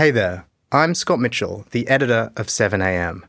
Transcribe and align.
Hey 0.00 0.10
there, 0.10 0.46
I'm 0.72 0.94
Scott 0.94 1.20
Mitchell, 1.20 1.66
the 1.72 1.86
editor 1.86 2.32
of 2.34 2.46
7am. 2.46 3.20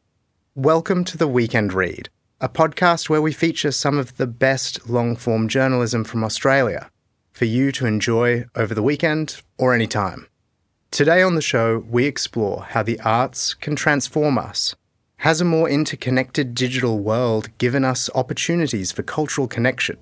Welcome 0.55 1.03
to 1.03 1.17
the 1.17 1.27
Weekend 1.27 1.73
Read, 1.73 2.07
a 2.39 2.47
podcast 2.47 3.09
where 3.09 3.21
we 3.21 3.33
feature 3.33 3.73
some 3.73 3.97
of 3.97 4.15
the 4.15 4.25
best 4.25 4.89
long 4.89 5.17
form 5.17 5.49
journalism 5.49 6.05
from 6.05 6.23
Australia 6.23 6.89
for 7.33 7.43
you 7.43 7.73
to 7.73 7.85
enjoy 7.85 8.45
over 8.55 8.73
the 8.73 8.81
weekend 8.81 9.41
or 9.57 9.73
any 9.73 9.85
time. 9.85 10.27
Today 10.91 11.21
on 11.21 11.35
the 11.35 11.41
show, 11.41 11.83
we 11.89 12.05
explore 12.05 12.63
how 12.63 12.83
the 12.83 13.01
arts 13.01 13.53
can 13.53 13.75
transform 13.75 14.37
us. 14.37 14.73
Has 15.17 15.41
a 15.41 15.43
more 15.43 15.69
interconnected 15.69 16.55
digital 16.55 16.99
world 16.99 17.49
given 17.57 17.83
us 17.83 18.09
opportunities 18.15 18.93
for 18.93 19.03
cultural 19.03 19.45
connection? 19.45 19.97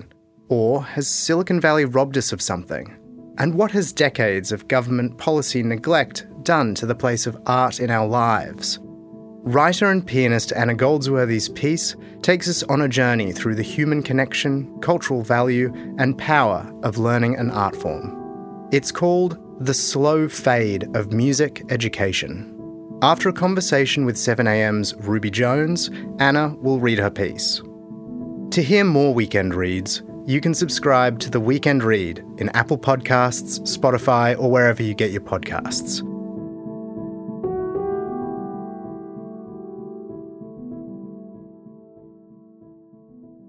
Or 0.50 0.84
has 0.84 1.08
Silicon 1.08 1.60
Valley 1.60 1.86
robbed 1.86 2.16
us 2.16 2.32
of 2.32 2.44
something? 2.44 2.99
And 3.40 3.56
what 3.56 3.72
has 3.72 3.94
decades 3.94 4.52
of 4.52 4.68
government 4.68 5.18
policy 5.18 5.64
neglect 5.64 6.28
done 6.44 6.76
to 6.76 6.86
the 6.86 6.94
place 6.94 7.26
of 7.26 7.42
art 7.46 7.80
in 7.80 7.90
our 7.90 8.06
lives? 8.06 8.80
Writer 9.44 9.90
and 9.90 10.06
pianist 10.06 10.52
Anna 10.52 10.76
Goldsworthy's 10.76 11.48
piece 11.48 11.96
takes 12.22 12.50
us 12.50 12.64
on 12.64 12.82
a 12.82 12.90
journey 12.90 13.32
through 13.32 13.56
the 13.56 13.64
human 13.64 14.04
connection, 14.04 14.78
cultural 14.82 15.24
value, 15.24 15.74
and 15.98 16.18
power 16.18 16.70
of 16.84 16.98
learning 16.98 17.38
an 17.38 17.50
art 17.52 17.78
form. 17.78 18.68
It's 18.74 18.92
called 18.92 19.38
The 19.62 19.74
Slow 19.74 20.28
Fade 20.28 20.94
of 20.94 21.14
Music 21.14 21.64
Education. 21.70 22.56
After 23.02 23.30
a 23.30 23.34
conversation 23.34 24.06
with 24.06 24.18
7am's 24.18 24.94
Ruby 24.96 25.32
Jones, 25.32 25.90
Anna 26.20 26.54
will 26.58 26.82
read 26.82 27.00
her 27.00 27.10
piece. 27.10 27.62
To 28.52 28.62
hear 28.62 28.84
more 28.84 29.14
weekend 29.14 29.56
reads, 29.56 30.02
you 30.30 30.40
can 30.40 30.54
subscribe 30.54 31.18
to 31.18 31.32
The 31.32 31.40
Weekend 31.40 31.84
Read 31.84 32.24
in 32.38 32.50
Apple 32.50 32.78
Podcasts, 32.78 33.62
Spotify, 33.62 34.38
or 34.40 34.52
wherever 34.52 34.84
you 34.84 34.94
get 34.94 35.10
your 35.10 35.22
podcasts. 35.22 36.02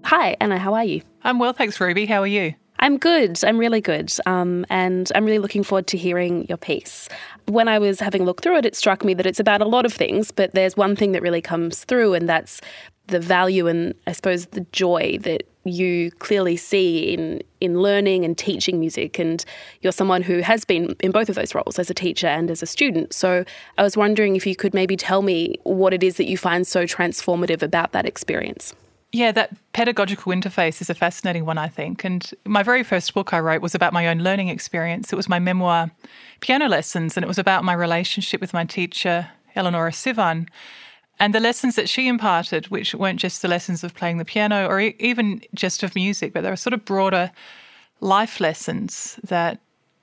Hi, 0.05 0.35
Anna, 0.41 0.57
how 0.57 0.73
are 0.73 0.83
you? 0.83 1.03
I'm 1.23 1.37
well, 1.37 1.53
thanks, 1.53 1.79
Ruby. 1.79 2.07
How 2.07 2.23
are 2.23 2.27
you? 2.27 2.55
I'm 2.79 2.97
good. 2.97 3.37
I'm 3.43 3.59
really 3.59 3.79
good. 3.79 4.11
Um, 4.25 4.65
and 4.71 5.11
I'm 5.13 5.23
really 5.23 5.37
looking 5.37 5.61
forward 5.61 5.85
to 5.85 5.99
hearing 5.99 6.47
your 6.47 6.57
piece. 6.57 7.07
When 7.45 7.67
I 7.67 7.77
was 7.77 7.99
having 7.99 8.23
a 8.23 8.25
look 8.25 8.41
through 8.41 8.57
it, 8.57 8.65
it 8.65 8.75
struck 8.75 9.05
me 9.05 9.13
that 9.13 9.27
it's 9.27 9.39
about 9.39 9.61
a 9.61 9.65
lot 9.65 9.85
of 9.85 9.93
things, 9.93 10.31
but 10.31 10.55
there's 10.55 10.75
one 10.75 10.95
thing 10.95 11.11
that 11.11 11.21
really 11.21 11.41
comes 11.43 11.83
through, 11.83 12.15
and 12.15 12.27
that's 12.27 12.59
the 13.05 13.19
value 13.19 13.67
and 13.67 13.93
I 14.07 14.13
suppose 14.13 14.47
the 14.47 14.65
joy 14.71 15.19
that 15.21 15.43
you 15.63 16.11
clearly 16.11 16.57
see 16.57 17.13
in 17.13 17.41
in 17.59 17.81
learning 17.81 18.25
and 18.25 18.37
teaching 18.37 18.79
music 18.79 19.19
and 19.19 19.45
you're 19.81 19.91
someone 19.91 20.21
who 20.23 20.39
has 20.39 20.65
been 20.65 20.95
in 21.01 21.11
both 21.11 21.29
of 21.29 21.35
those 21.35 21.53
roles 21.53 21.77
as 21.77 21.89
a 21.89 21.93
teacher 21.93 22.27
and 22.27 22.49
as 22.49 22.63
a 22.63 22.65
student 22.65 23.13
so 23.13 23.45
i 23.77 23.83
was 23.83 23.95
wondering 23.95 24.35
if 24.35 24.47
you 24.47 24.55
could 24.55 24.73
maybe 24.73 24.97
tell 24.97 25.21
me 25.21 25.55
what 25.63 25.93
it 25.93 26.01
is 26.01 26.17
that 26.17 26.25
you 26.25 26.37
find 26.37 26.65
so 26.65 26.83
transformative 26.83 27.61
about 27.61 27.91
that 27.91 28.05
experience 28.05 28.73
yeah, 29.13 29.33
that 29.33 29.51
pedagogical 29.73 30.31
interface 30.31 30.79
is 30.79 30.89
a 30.89 30.95
fascinating 30.95 31.45
one, 31.45 31.57
I 31.57 31.67
think. 31.67 32.05
And 32.05 32.31
my 32.45 32.63
very 32.63 32.81
first 32.81 33.13
book 33.13 33.33
I 33.33 33.41
wrote 33.41 33.61
was 33.61 33.75
about 33.75 33.91
my 33.91 34.07
own 34.07 34.19
learning 34.19 34.47
experience. 34.47 35.11
It 35.11 35.17
was 35.17 35.27
my 35.27 35.37
memoir, 35.37 35.91
Piano 36.39 36.69
Lessons, 36.69 37.17
and 37.17 37.23
it 37.25 37.27
was 37.27 37.37
about 37.37 37.65
my 37.65 37.73
relationship 37.73 38.39
with 38.39 38.53
my 38.53 38.63
teacher, 38.63 39.27
Eleonora 39.53 39.91
Sivan, 39.91 40.47
and 41.21 41.35
the 41.35 41.39
lessons 41.39 41.75
that 41.75 41.87
she 41.87 42.07
imparted, 42.07 42.65
which 42.69 42.95
weren't 42.95 43.19
just 43.19 43.43
the 43.43 43.47
lessons 43.47 43.83
of 43.83 43.93
playing 43.93 44.17
the 44.17 44.25
piano 44.25 44.65
or 44.65 44.81
e- 44.81 44.95
even 44.97 45.39
just 45.53 45.83
of 45.83 45.93
music, 45.93 46.33
but 46.33 46.41
there 46.41 46.51
were 46.51 46.57
sort 46.57 46.73
of 46.73 46.83
broader 46.83 47.31
life 47.99 48.39
lessons 48.39 49.19
that 49.23 49.59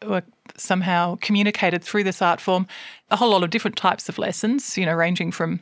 were 0.06 0.22
somehow 0.56 1.16
communicated 1.20 1.82
through 1.82 2.04
this 2.04 2.22
art 2.22 2.40
form. 2.40 2.68
A 3.10 3.16
whole 3.16 3.30
lot 3.30 3.42
of 3.42 3.50
different 3.50 3.76
types 3.76 4.08
of 4.08 4.16
lessons, 4.16 4.78
you 4.78 4.86
know, 4.86 4.94
ranging 4.94 5.32
from 5.32 5.58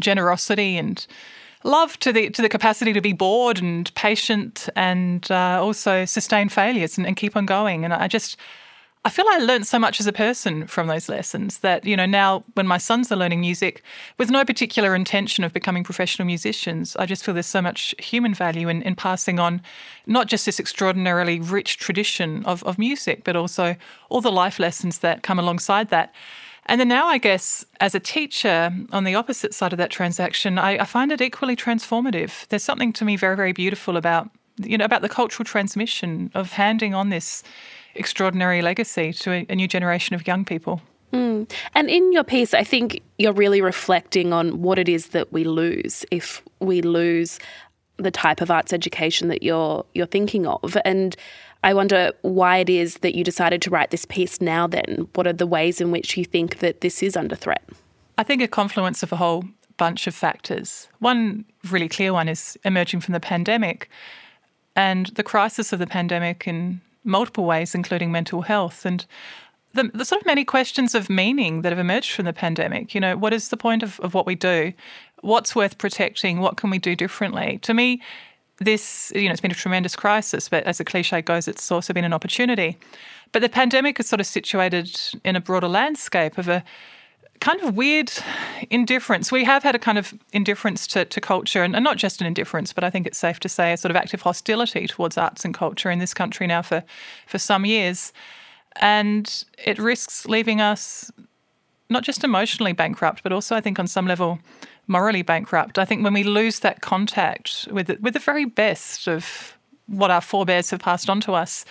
generosity 0.00 0.76
and 0.76 1.06
love 1.62 1.96
to 2.00 2.12
the 2.12 2.30
to 2.30 2.42
the 2.42 2.48
capacity 2.48 2.92
to 2.92 3.00
be 3.00 3.12
bored 3.12 3.62
and 3.62 3.94
patient 3.94 4.68
and 4.74 5.30
uh, 5.30 5.60
also 5.62 6.06
sustain 6.06 6.48
failures 6.48 6.98
and, 6.98 7.06
and 7.06 7.16
keep 7.16 7.36
on 7.36 7.46
going. 7.46 7.84
And 7.84 7.94
I 7.94 8.08
just 8.08 8.36
I 9.04 9.10
feel 9.10 9.24
I 9.28 9.38
learned 9.38 9.66
so 9.66 9.78
much 9.78 10.00
as 10.00 10.06
a 10.06 10.12
person 10.12 10.66
from 10.66 10.88
those 10.88 11.08
lessons 11.08 11.58
that, 11.60 11.84
you 11.84 11.96
know, 11.96 12.04
now 12.04 12.44
when 12.54 12.66
my 12.66 12.78
sons 12.78 13.12
are 13.12 13.16
learning 13.16 13.40
music 13.40 13.82
with 14.18 14.30
no 14.30 14.44
particular 14.44 14.94
intention 14.94 15.44
of 15.44 15.52
becoming 15.52 15.84
professional 15.84 16.26
musicians, 16.26 16.96
I 16.96 17.06
just 17.06 17.24
feel 17.24 17.32
there's 17.32 17.46
so 17.46 17.62
much 17.62 17.94
human 17.98 18.34
value 18.34 18.68
in, 18.68 18.82
in 18.82 18.96
passing 18.96 19.38
on 19.38 19.62
not 20.06 20.26
just 20.26 20.46
this 20.46 20.58
extraordinarily 20.58 21.38
rich 21.38 21.78
tradition 21.78 22.44
of, 22.44 22.64
of 22.64 22.78
music, 22.78 23.22
but 23.22 23.36
also 23.36 23.76
all 24.08 24.20
the 24.20 24.32
life 24.32 24.58
lessons 24.58 24.98
that 24.98 25.22
come 25.22 25.38
alongside 25.38 25.90
that. 25.90 26.12
And 26.66 26.80
then 26.80 26.88
now, 26.88 27.06
I 27.06 27.18
guess, 27.18 27.64
as 27.80 27.94
a 27.94 28.00
teacher 28.00 28.74
on 28.92 29.04
the 29.04 29.14
opposite 29.14 29.54
side 29.54 29.72
of 29.72 29.78
that 29.78 29.90
transaction, 29.90 30.58
I, 30.58 30.78
I, 30.78 30.84
find 30.84 31.10
it 31.10 31.22
equally 31.22 31.56
transformative. 31.56 32.46
There's 32.48 32.62
something 32.62 32.92
to 32.94 33.06
me 33.06 33.16
very, 33.16 33.36
very 33.36 33.52
beautiful 33.52 33.96
about, 33.96 34.28
you 34.58 34.76
know, 34.76 34.84
about 34.84 35.00
the 35.00 35.08
cultural 35.08 35.46
transmission 35.46 36.30
of 36.34 36.52
handing 36.52 36.94
on 36.94 37.08
this 37.08 37.42
extraordinary 37.98 38.62
legacy 38.62 39.12
to 39.12 39.32
a, 39.32 39.46
a 39.48 39.54
new 39.54 39.68
generation 39.68 40.14
of 40.14 40.26
young 40.26 40.44
people. 40.44 40.80
Mm. 41.12 41.50
And 41.74 41.88
in 41.88 42.12
your 42.12 42.24
piece, 42.24 42.54
I 42.54 42.64
think 42.64 43.00
you're 43.18 43.32
really 43.32 43.60
reflecting 43.60 44.32
on 44.32 44.62
what 44.62 44.78
it 44.78 44.88
is 44.88 45.08
that 45.08 45.32
we 45.32 45.44
lose 45.44 46.04
if 46.10 46.42
we 46.60 46.82
lose 46.82 47.38
the 47.96 48.10
type 48.10 48.40
of 48.40 48.50
arts 48.50 48.72
education 48.72 49.28
that 49.28 49.42
you're 49.42 49.84
you're 49.94 50.06
thinking 50.06 50.46
of. 50.46 50.76
And 50.84 51.16
I 51.64 51.74
wonder 51.74 52.12
why 52.22 52.58
it 52.58 52.70
is 52.70 52.98
that 52.98 53.16
you 53.16 53.24
decided 53.24 53.60
to 53.62 53.70
write 53.70 53.90
this 53.90 54.04
piece 54.04 54.40
now, 54.40 54.66
then. 54.66 55.08
What 55.14 55.26
are 55.26 55.32
the 55.32 55.46
ways 55.46 55.80
in 55.80 55.90
which 55.90 56.16
you 56.16 56.24
think 56.24 56.60
that 56.60 56.80
this 56.82 57.02
is 57.02 57.16
under 57.16 57.34
threat? 57.34 57.64
I 58.16 58.22
think 58.22 58.42
a 58.42 58.48
confluence 58.48 59.02
of 59.02 59.12
a 59.12 59.16
whole 59.16 59.44
bunch 59.76 60.06
of 60.06 60.14
factors. 60.14 60.88
One 60.98 61.44
really 61.70 61.88
clear 61.88 62.12
one 62.12 62.28
is 62.28 62.58
emerging 62.64 63.00
from 63.00 63.12
the 63.12 63.20
pandemic 63.20 63.88
and 64.76 65.06
the 65.06 65.22
crisis 65.22 65.72
of 65.72 65.78
the 65.78 65.86
pandemic 65.86 66.46
in 66.46 66.80
multiple 67.04 67.44
ways, 67.44 67.74
including 67.74 68.12
mental 68.12 68.42
health. 68.42 68.84
And 68.84 69.04
the, 69.72 69.90
the, 69.94 70.04
sort 70.04 70.22
of 70.22 70.26
many 70.26 70.44
questions 70.44 70.94
of 70.94 71.10
meaning 71.10 71.62
that 71.62 71.70
have 71.72 71.78
emerged 71.78 72.12
from 72.12 72.24
the 72.24 72.32
pandemic. 72.32 72.94
You 72.94 73.00
know, 73.00 73.16
what 73.16 73.32
is 73.32 73.48
the 73.48 73.56
point 73.56 73.82
of, 73.82 74.00
of 74.00 74.14
what 74.14 74.26
we 74.26 74.34
do? 74.34 74.72
What's 75.20 75.54
worth 75.54 75.78
protecting? 75.78 76.40
What 76.40 76.56
can 76.56 76.70
we 76.70 76.78
do 76.78 76.96
differently? 76.96 77.58
To 77.62 77.74
me, 77.74 78.02
this, 78.58 79.12
you 79.14 79.26
know, 79.26 79.32
it's 79.32 79.40
been 79.40 79.50
a 79.50 79.54
tremendous 79.54 79.94
crisis, 79.94 80.48
but 80.48 80.64
as 80.64 80.78
the 80.78 80.84
cliche 80.84 81.22
goes, 81.22 81.46
it's 81.48 81.70
also 81.70 81.92
been 81.92 82.04
an 82.04 82.12
opportunity. 82.12 82.76
But 83.32 83.42
the 83.42 83.48
pandemic 83.48 84.00
is 84.00 84.08
sort 84.08 84.20
of 84.20 84.26
situated 84.26 84.98
in 85.24 85.36
a 85.36 85.40
broader 85.40 85.68
landscape 85.68 86.38
of 86.38 86.48
a 86.48 86.64
kind 87.40 87.60
of 87.62 87.76
weird 87.76 88.12
indifference. 88.70 89.30
We 89.30 89.44
have 89.44 89.62
had 89.62 89.74
a 89.74 89.78
kind 89.78 89.98
of 89.98 90.14
indifference 90.32 90.86
to, 90.88 91.04
to 91.04 91.20
culture, 91.20 91.62
and, 91.62 91.74
and, 91.74 91.84
not 91.84 91.96
just 91.96 92.20
an 92.20 92.26
indifference, 92.26 92.72
but 92.72 92.84
I 92.84 92.90
think 92.90 93.06
it's 93.06 93.18
safe 93.18 93.40
to 93.40 93.48
say 93.48 93.72
a 93.72 93.76
sort 93.76 93.90
of 93.90 93.96
active 93.96 94.22
hostility 94.22 94.86
towards 94.86 95.16
arts 95.16 95.44
and 95.44 95.54
culture 95.54 95.90
in 95.90 95.98
this 95.98 96.14
country 96.14 96.46
now 96.46 96.62
for, 96.62 96.82
for 97.26 97.38
some 97.38 97.64
years. 97.64 98.12
And 98.76 99.44
it 99.64 99.78
risks 99.78 100.26
leaving 100.26 100.60
us 100.60 101.10
not 101.90 102.02
just 102.02 102.24
emotionally 102.24 102.72
bankrupt, 102.72 103.22
but 103.22 103.32
also, 103.32 103.56
I 103.56 103.60
think, 103.60 103.78
on 103.78 103.86
some 103.86 104.06
level, 104.06 104.38
morally 104.86 105.22
bankrupt. 105.22 105.78
I 105.78 105.84
think 105.84 106.04
when 106.04 106.12
we 106.12 106.22
lose 106.22 106.60
that 106.60 106.80
contact 106.80 107.68
with 107.70 107.86
the, 107.86 107.98
with 108.00 108.14
the 108.14 108.20
very 108.20 108.44
best 108.44 109.08
of 109.08 109.56
what 109.86 110.10
our 110.10 110.20
forebears 110.20 110.70
have 110.70 110.80
passed 110.80 111.08
on 111.08 111.20
to 111.22 111.32
us, 111.32 111.64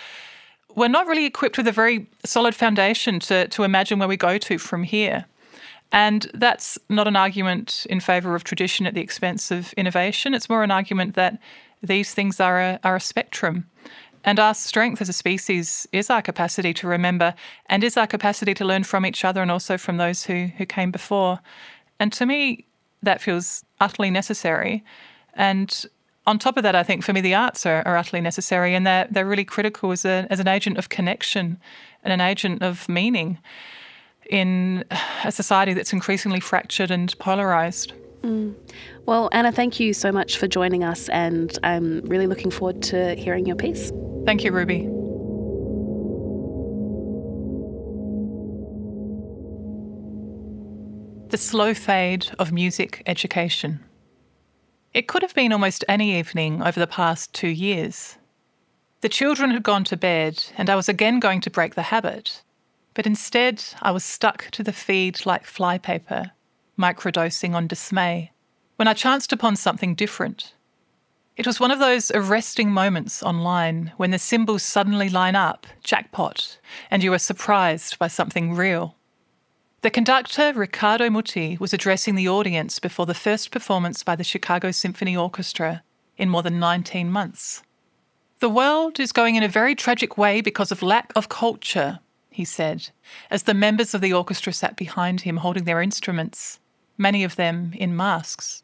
we're 0.74 0.88
not 0.88 1.06
really 1.06 1.24
equipped 1.24 1.56
with 1.56 1.68
a 1.68 1.72
very 1.72 2.06
solid 2.24 2.54
foundation 2.54 3.20
to, 3.20 3.48
to 3.48 3.64
imagine 3.64 3.98
where 3.98 4.08
we 4.08 4.16
go 4.16 4.38
to 4.38 4.58
from 4.58 4.82
here. 4.82 5.24
And 5.92 6.30
that's 6.34 6.78
not 6.88 7.08
an 7.08 7.16
argument 7.16 7.86
in 7.88 8.00
favour 8.00 8.34
of 8.34 8.44
tradition 8.44 8.86
at 8.86 8.94
the 8.94 9.00
expense 9.00 9.50
of 9.50 9.72
innovation. 9.74 10.34
It's 10.34 10.48
more 10.48 10.62
an 10.62 10.70
argument 10.70 11.14
that 11.14 11.38
these 11.82 12.12
things 12.12 12.40
are 12.40 12.60
a, 12.60 12.80
are 12.84 12.96
a 12.96 13.00
spectrum. 13.00 13.66
And 14.24 14.38
our 14.38 14.52
strength 14.52 15.00
as 15.00 15.08
a 15.08 15.12
species 15.12 15.86
is 15.92 16.10
our 16.10 16.20
capacity 16.20 16.74
to 16.74 16.88
remember 16.88 17.34
and 17.66 17.82
is 17.82 17.96
our 17.96 18.06
capacity 18.06 18.52
to 18.54 18.64
learn 18.64 18.84
from 18.84 19.06
each 19.06 19.24
other 19.24 19.40
and 19.40 19.50
also 19.50 19.78
from 19.78 19.96
those 19.96 20.24
who, 20.24 20.48
who 20.58 20.66
came 20.66 20.90
before. 20.90 21.40
And 21.98 22.12
to 22.14 22.26
me, 22.26 22.66
that 23.02 23.22
feels 23.22 23.64
utterly 23.80 24.10
necessary. 24.10 24.84
And 25.34 25.86
on 26.26 26.38
top 26.38 26.56
of 26.56 26.62
that, 26.64 26.74
I 26.74 26.82
think 26.82 27.04
for 27.04 27.12
me, 27.12 27.22
the 27.22 27.34
arts 27.34 27.64
are, 27.64 27.82
are 27.86 27.96
utterly 27.96 28.20
necessary 28.20 28.74
and 28.74 28.86
they're, 28.86 29.06
they're 29.10 29.24
really 29.24 29.44
critical 29.44 29.92
as, 29.92 30.04
a, 30.04 30.26
as 30.28 30.40
an 30.40 30.48
agent 30.48 30.76
of 30.76 30.90
connection 30.90 31.58
and 32.02 32.12
an 32.12 32.20
agent 32.20 32.62
of 32.62 32.88
meaning 32.88 33.38
in 34.28 34.84
a 35.24 35.32
society 35.32 35.74
that's 35.74 35.92
increasingly 35.92 36.40
fractured 36.40 36.90
and 36.90 37.16
polarized. 37.18 37.92
Mm. 38.22 38.54
Well, 39.06 39.28
Anna, 39.32 39.52
thank 39.52 39.80
you 39.80 39.92
so 39.92 40.12
much 40.12 40.38
for 40.38 40.46
joining 40.46 40.84
us, 40.84 41.08
and 41.08 41.56
I'm 41.62 42.00
really 42.02 42.26
looking 42.26 42.50
forward 42.50 42.82
to 42.84 43.14
hearing 43.14 43.46
your 43.46 43.56
piece. 43.56 43.92
Thank 44.26 44.44
you, 44.44 44.52
Ruby. 44.52 44.88
The 51.30 51.38
slow 51.38 51.74
fade 51.74 52.26
of 52.38 52.52
music 52.52 53.02
education. 53.06 53.80
It 54.94 55.06
could 55.06 55.22
have 55.22 55.34
been 55.34 55.52
almost 55.52 55.84
any 55.86 56.18
evening 56.18 56.62
over 56.62 56.80
the 56.80 56.86
past 56.86 57.32
two 57.34 57.48
years. 57.48 58.16
The 59.00 59.08
children 59.08 59.50
had 59.50 59.62
gone 59.62 59.84
to 59.84 59.96
bed, 59.96 60.42
and 60.56 60.68
I 60.68 60.74
was 60.74 60.88
again 60.88 61.20
going 61.20 61.40
to 61.42 61.50
break 61.50 61.74
the 61.74 61.82
habit. 61.82 62.42
But 62.98 63.06
instead 63.06 63.62
I 63.80 63.92
was 63.92 64.02
stuck 64.02 64.50
to 64.50 64.64
the 64.64 64.72
feed 64.72 65.24
like 65.24 65.44
flypaper, 65.44 66.32
microdosing 66.76 67.54
on 67.54 67.68
dismay, 67.68 68.32
when 68.74 68.88
I 68.88 68.92
chanced 68.92 69.32
upon 69.32 69.54
something 69.54 69.94
different. 69.94 70.54
It 71.36 71.46
was 71.46 71.60
one 71.60 71.70
of 71.70 71.78
those 71.78 72.10
arresting 72.10 72.72
moments 72.72 73.22
online 73.22 73.92
when 73.98 74.10
the 74.10 74.18
symbols 74.18 74.64
suddenly 74.64 75.08
line 75.08 75.36
up, 75.36 75.64
jackpot, 75.84 76.58
and 76.90 77.04
you 77.04 77.12
are 77.12 77.20
surprised 77.20 78.00
by 78.00 78.08
something 78.08 78.56
real. 78.56 78.96
The 79.82 79.90
conductor, 79.90 80.52
Riccardo 80.52 81.08
Muti, 81.08 81.56
was 81.60 81.72
addressing 81.72 82.16
the 82.16 82.28
audience 82.28 82.80
before 82.80 83.06
the 83.06 83.14
first 83.14 83.52
performance 83.52 84.02
by 84.02 84.16
the 84.16 84.24
Chicago 84.24 84.72
Symphony 84.72 85.16
Orchestra 85.16 85.84
in 86.16 86.28
more 86.28 86.42
than 86.42 86.58
19 86.58 87.12
months. 87.12 87.62
The 88.40 88.48
world 88.48 88.98
is 88.98 89.12
going 89.12 89.36
in 89.36 89.44
a 89.44 89.48
very 89.48 89.76
tragic 89.76 90.18
way 90.18 90.40
because 90.40 90.72
of 90.72 90.82
lack 90.82 91.12
of 91.14 91.28
culture, 91.28 92.00
he 92.38 92.44
said, 92.44 92.90
as 93.32 93.42
the 93.42 93.52
members 93.52 93.94
of 93.94 94.00
the 94.00 94.12
orchestra 94.12 94.52
sat 94.52 94.76
behind 94.76 95.22
him 95.22 95.38
holding 95.38 95.64
their 95.64 95.82
instruments, 95.82 96.60
many 96.96 97.24
of 97.24 97.34
them 97.34 97.72
in 97.74 97.96
masks. 97.96 98.62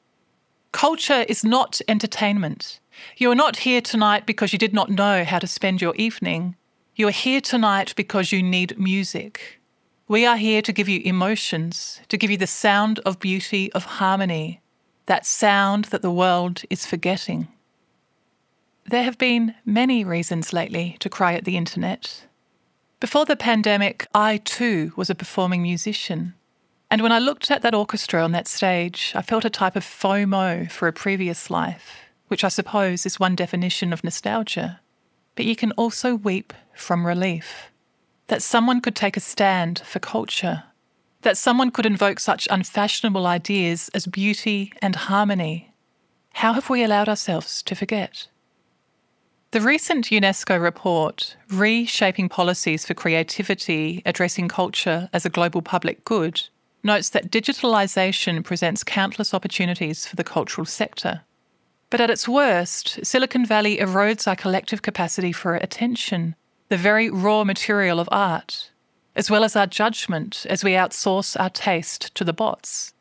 Culture 0.71 1.25
is 1.29 1.43
not 1.43 1.81
entertainment. 1.89 2.79
You 3.17 3.33
are 3.33 3.35
not 3.35 3.57
here 3.67 3.81
tonight 3.81 4.27
because 4.27 4.53
you 4.53 4.61
did 4.61 4.73
not 4.73 4.91
know 4.91 5.25
how 5.25 5.41
to 5.41 5.49
spend 5.49 5.83
your 5.83 5.97
evening. 5.97 6.55
You 6.95 7.09
are 7.09 7.23
here 7.27 7.41
tonight 7.41 7.95
because 7.97 8.31
you 8.31 8.45
need 8.45 8.79
music. 8.79 9.61
We 10.07 10.25
are 10.25 10.37
here 10.37 10.63
to 10.63 10.73
give 10.73 10.89
you 10.89 11.01
emotions, 11.05 12.01
to 12.07 12.17
give 12.17 12.31
you 12.31 12.37
the 12.37 12.47
sound 12.47 13.01
of 13.01 13.19
beauty, 13.19 13.73
of 13.73 13.85
harmony, 13.99 14.61
that 15.07 15.27
sound 15.27 15.87
that 15.87 16.03
the 16.03 16.13
world 16.13 16.63
is 16.71 16.87
forgetting. 16.87 17.49
There 18.87 19.03
have 19.03 19.19
been 19.19 19.57
many 19.65 20.05
reasons 20.05 20.53
lately 20.53 20.97
to 21.01 21.09
cry 21.09 21.35
at 21.35 21.45
the 21.45 21.57
internet. 21.57 22.29
Before 23.05 23.27
the 23.27 23.37
pandemic, 23.37 24.07
I 24.15 24.39
too 24.39 24.95
was 24.97 25.11
a 25.11 25.15
performing 25.15 25.61
musician. 25.61 26.33
And 26.91 27.03
when 27.03 27.13
I 27.13 27.19
looked 27.19 27.51
at 27.51 27.61
that 27.61 27.75
orchestra 27.75 28.25
on 28.25 28.33
that 28.33 28.49
stage, 28.49 29.13
I 29.15 29.21
felt 29.21 29.45
a 29.45 29.51
type 29.51 29.77
of 29.77 29.85
FOMO 29.85 30.71
for 30.71 30.89
a 30.89 30.93
previous 30.95 31.51
life, 31.51 31.99
which 32.29 32.45
I 32.45 32.49
suppose 32.49 33.05
is 33.05 33.21
one 33.21 33.37
definition 33.37 33.93
of 33.93 34.05
nostalgia. 34.05 34.81
But 35.37 35.45
you 35.45 35.55
can 35.55 35.73
also 35.73 36.15
weep 36.15 36.55
from 36.75 37.07
relief 37.07 37.71
that 38.29 38.43
someone 38.43 38.81
could 38.81 38.97
take 38.97 39.19
a 39.19 39.21
stand 39.21 39.81
for 39.85 39.99
culture, 39.99 40.63
that 41.21 41.37
someone 41.37 41.71
could 41.73 41.85
invoke 41.85 42.19
such 42.19 42.49
unfashionable 42.51 43.27
ideas 43.27 43.91
as 43.93 44.07
beauty 44.07 44.73
and 44.81 44.97
harmony. 44.97 45.75
How 46.33 46.55
have 46.55 46.71
we 46.71 46.83
allowed 46.83 47.11
ourselves 47.11 47.63
to 47.65 47.75
forget? 47.75 48.29
The 49.55 49.61
recent 49.61 50.07
UNESCO 50.07 50.61
report, 50.61 51.37
Reshaping 51.49 52.29
Policies 52.29 52.85
for 52.85 52.95
Creativity 52.95 54.03
Addressing 54.05 54.49
Culture 54.49 55.09
as 55.13 55.25
a 55.25 55.31
Global 55.31 55.63
Public 55.63 56.05
Good, 56.05 56.49
notes 56.83 57.11
that 57.11 57.31
digitalisation 57.31 58.43
presents 58.43 58.83
countless 58.83 59.33
opportunities 59.33 60.09
for 60.09 60.17
the 60.17 60.25
cultural 60.25 60.65
sector. 60.65 61.21
But 61.89 62.01
at 62.01 62.11
its 62.11 62.27
worst, 62.27 63.07
Silicon 63.07 63.47
Valley 63.47 63.77
erodes 63.77 64.27
our 64.27 64.35
collective 64.35 64.83
capacity 64.83 65.31
for 65.31 65.55
attention 65.55 66.35
the 66.69 66.77
very 66.77 67.09
raw 67.09 67.45
material 67.45 68.01
of 68.01 68.09
art, 68.11 68.73
as 69.15 69.31
well 69.31 69.45
as 69.45 69.55
our 69.55 69.69
judgment 69.69 70.47
as 70.51 70.65
we 70.65 70.73
outsource 70.73 71.39
our 71.41 71.51
taste 71.51 72.13
to 72.17 72.25
the 72.25 72.33
bots. 72.33 72.93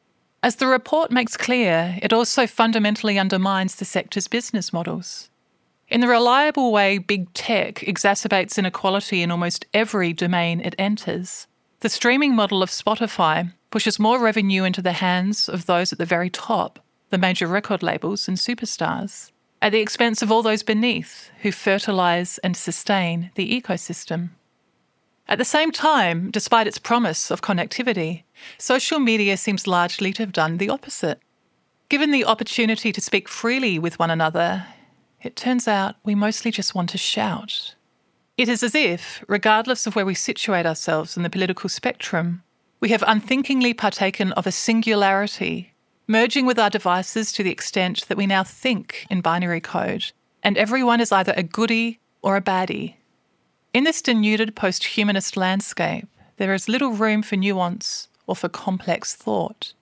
As 0.44 0.58
the 0.58 0.68
report 0.68 1.10
makes 1.10 1.36
clear, 1.36 1.98
it 2.04 2.14
also 2.14 2.46
fundamentally 2.46 3.18
undermines 3.18 3.78
the 3.78 3.86
sector's 3.86 4.28
business 4.28 4.72
models. 4.72 5.32
In 5.94 6.02
the 6.02 6.08
reliable 6.08 6.72
way 6.72 6.98
big 6.98 7.32
tech 7.36 7.76
exacerbates 7.82 8.58
inequality 8.58 9.22
in 9.22 9.30
almost 9.30 9.68
every 9.76 10.12
domain 10.12 10.60
it 10.60 10.74
enters, 10.80 11.46
the 11.82 11.88
streaming 11.88 12.36
model 12.36 12.64
of 12.64 12.72
Spotify 12.72 13.54
pushes 13.70 14.00
more 14.00 14.18
revenue 14.18 14.64
into 14.64 14.82
the 14.82 14.94
hands 14.94 15.48
of 15.48 15.68
those 15.68 15.94
at 15.94 16.00
the 16.00 16.06
very 16.08 16.32
top, 16.32 16.80
the 17.12 17.20
major 17.20 17.46
record 17.46 17.84
labels 17.84 18.28
and 18.28 18.38
superstars 18.38 19.30
at 19.62 19.72
the 19.72 19.82
expense 19.82 20.24
of 20.24 20.32
all 20.32 20.42
those 20.42 20.64
beneath 20.64 21.30
who 21.44 21.52
fertilise 21.52 22.40
and 22.40 22.58
sustain 22.58 23.30
the 23.36 23.62
ecosystem. 23.62 24.30
At 25.28 25.38
the 25.38 25.46
same 25.46 25.72
time, 25.72 26.32
despite 26.32 26.66
its 26.66 26.80
promise 26.80 27.30
of 27.30 27.44
connectivity, 27.44 28.24
social 28.58 28.98
media 28.98 29.38
seems 29.38 29.68
largely 29.68 30.12
to 30.14 30.24
have 30.24 30.34
done 30.34 30.58
the 30.58 30.70
opposite. 30.70 31.20
Given 31.88 32.10
the 32.10 32.26
opportunity 32.26 32.92
to 32.92 33.00
speak 33.00 33.30
freely 33.30 33.78
with 33.78 34.00
one 34.00 34.10
another, 34.10 34.66
it 35.24 35.36
turns 35.36 35.68
out 35.68 35.96
we 36.04 36.16
mostly 36.16 36.52
just 36.52 36.76
want 36.76 36.90
to 36.90 36.98
shout. 36.98 37.76
It 38.38 38.50
is 38.50 38.64
as 38.64 38.76
if, 38.76 39.24
regardless 39.28 39.88
of 39.88 39.96
where 39.96 40.06
we 40.06 40.16
situate 40.16 40.66
ourselves 40.66 41.16
in 41.16 41.24
the 41.24 41.30
political 41.30 41.70
spectrum, 41.70 42.44
we 42.80 42.90
have 42.90 43.04
unthinkingly 43.08 43.74
partaken 43.74 44.34
of 44.34 44.46
a 44.46 44.52
singularity 44.52 45.74
merging 46.08 46.46
with 46.46 46.60
our 46.60 46.70
devices 46.70 47.32
to 47.32 47.44
the 47.44 47.52
extent 47.52 48.06
that 48.08 48.18
we 48.18 48.28
now 48.28 48.44
think 48.44 49.06
in 49.10 49.22
binary 49.22 49.62
code, 49.62 50.12
and 50.44 50.58
everyone 50.58 51.00
is 51.00 51.12
either 51.12 51.34
a 51.38 51.44
goody 51.44 52.00
or 52.22 52.36
a 52.36 52.42
baddie. 52.42 52.96
In 53.74 53.86
this 53.86 54.02
denuded 54.02 54.56
post 54.56 54.84
humanist 54.84 55.38
landscape, 55.38 56.08
there 56.38 56.54
is 56.54 56.68
little 56.68 56.92
room 56.92 57.24
for 57.24 57.38
nuance 57.38 58.10
or 58.28 58.36
for 58.36 58.50
complex 58.50 59.16
thought. 59.16 59.74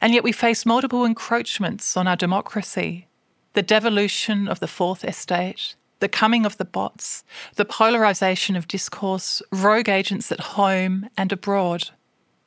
And 0.00 0.12
yet 0.12 0.24
we 0.24 0.32
face 0.32 0.66
multiple 0.66 1.04
encroachments 1.04 1.96
on 1.96 2.08
our 2.08 2.16
democracy 2.16 3.06
the 3.54 3.62
devolution 3.62 4.48
of 4.48 4.60
the 4.60 4.66
fourth 4.66 5.04
estate, 5.04 5.74
the 6.00 6.08
coming 6.08 6.44
of 6.44 6.56
the 6.56 6.64
bots, 6.64 7.22
the 7.56 7.64
polarisation 7.64 8.56
of 8.56 8.68
discourse, 8.68 9.42
rogue 9.52 9.88
agents 9.88 10.32
at 10.32 10.40
home 10.40 11.08
and 11.16 11.32
abroad. 11.32 11.90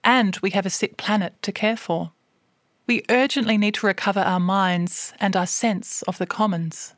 And 0.04 0.38
we 0.38 0.52
have 0.52 0.66
a 0.66 0.69
sick 0.69 0.98
planet 0.98 1.42
to 1.42 1.52
care 1.52 1.78
for. 1.78 2.12
We 2.88 3.04
urgently 3.10 3.57
need 3.57 3.75
to 3.75 3.88
recover 3.88 4.19
our 4.19 4.40
minds 4.40 5.13
and 5.19 5.36
our 5.36 5.48
sense 5.48 6.02
of 6.04 6.18
the 6.18 6.28
commons. 6.28 6.94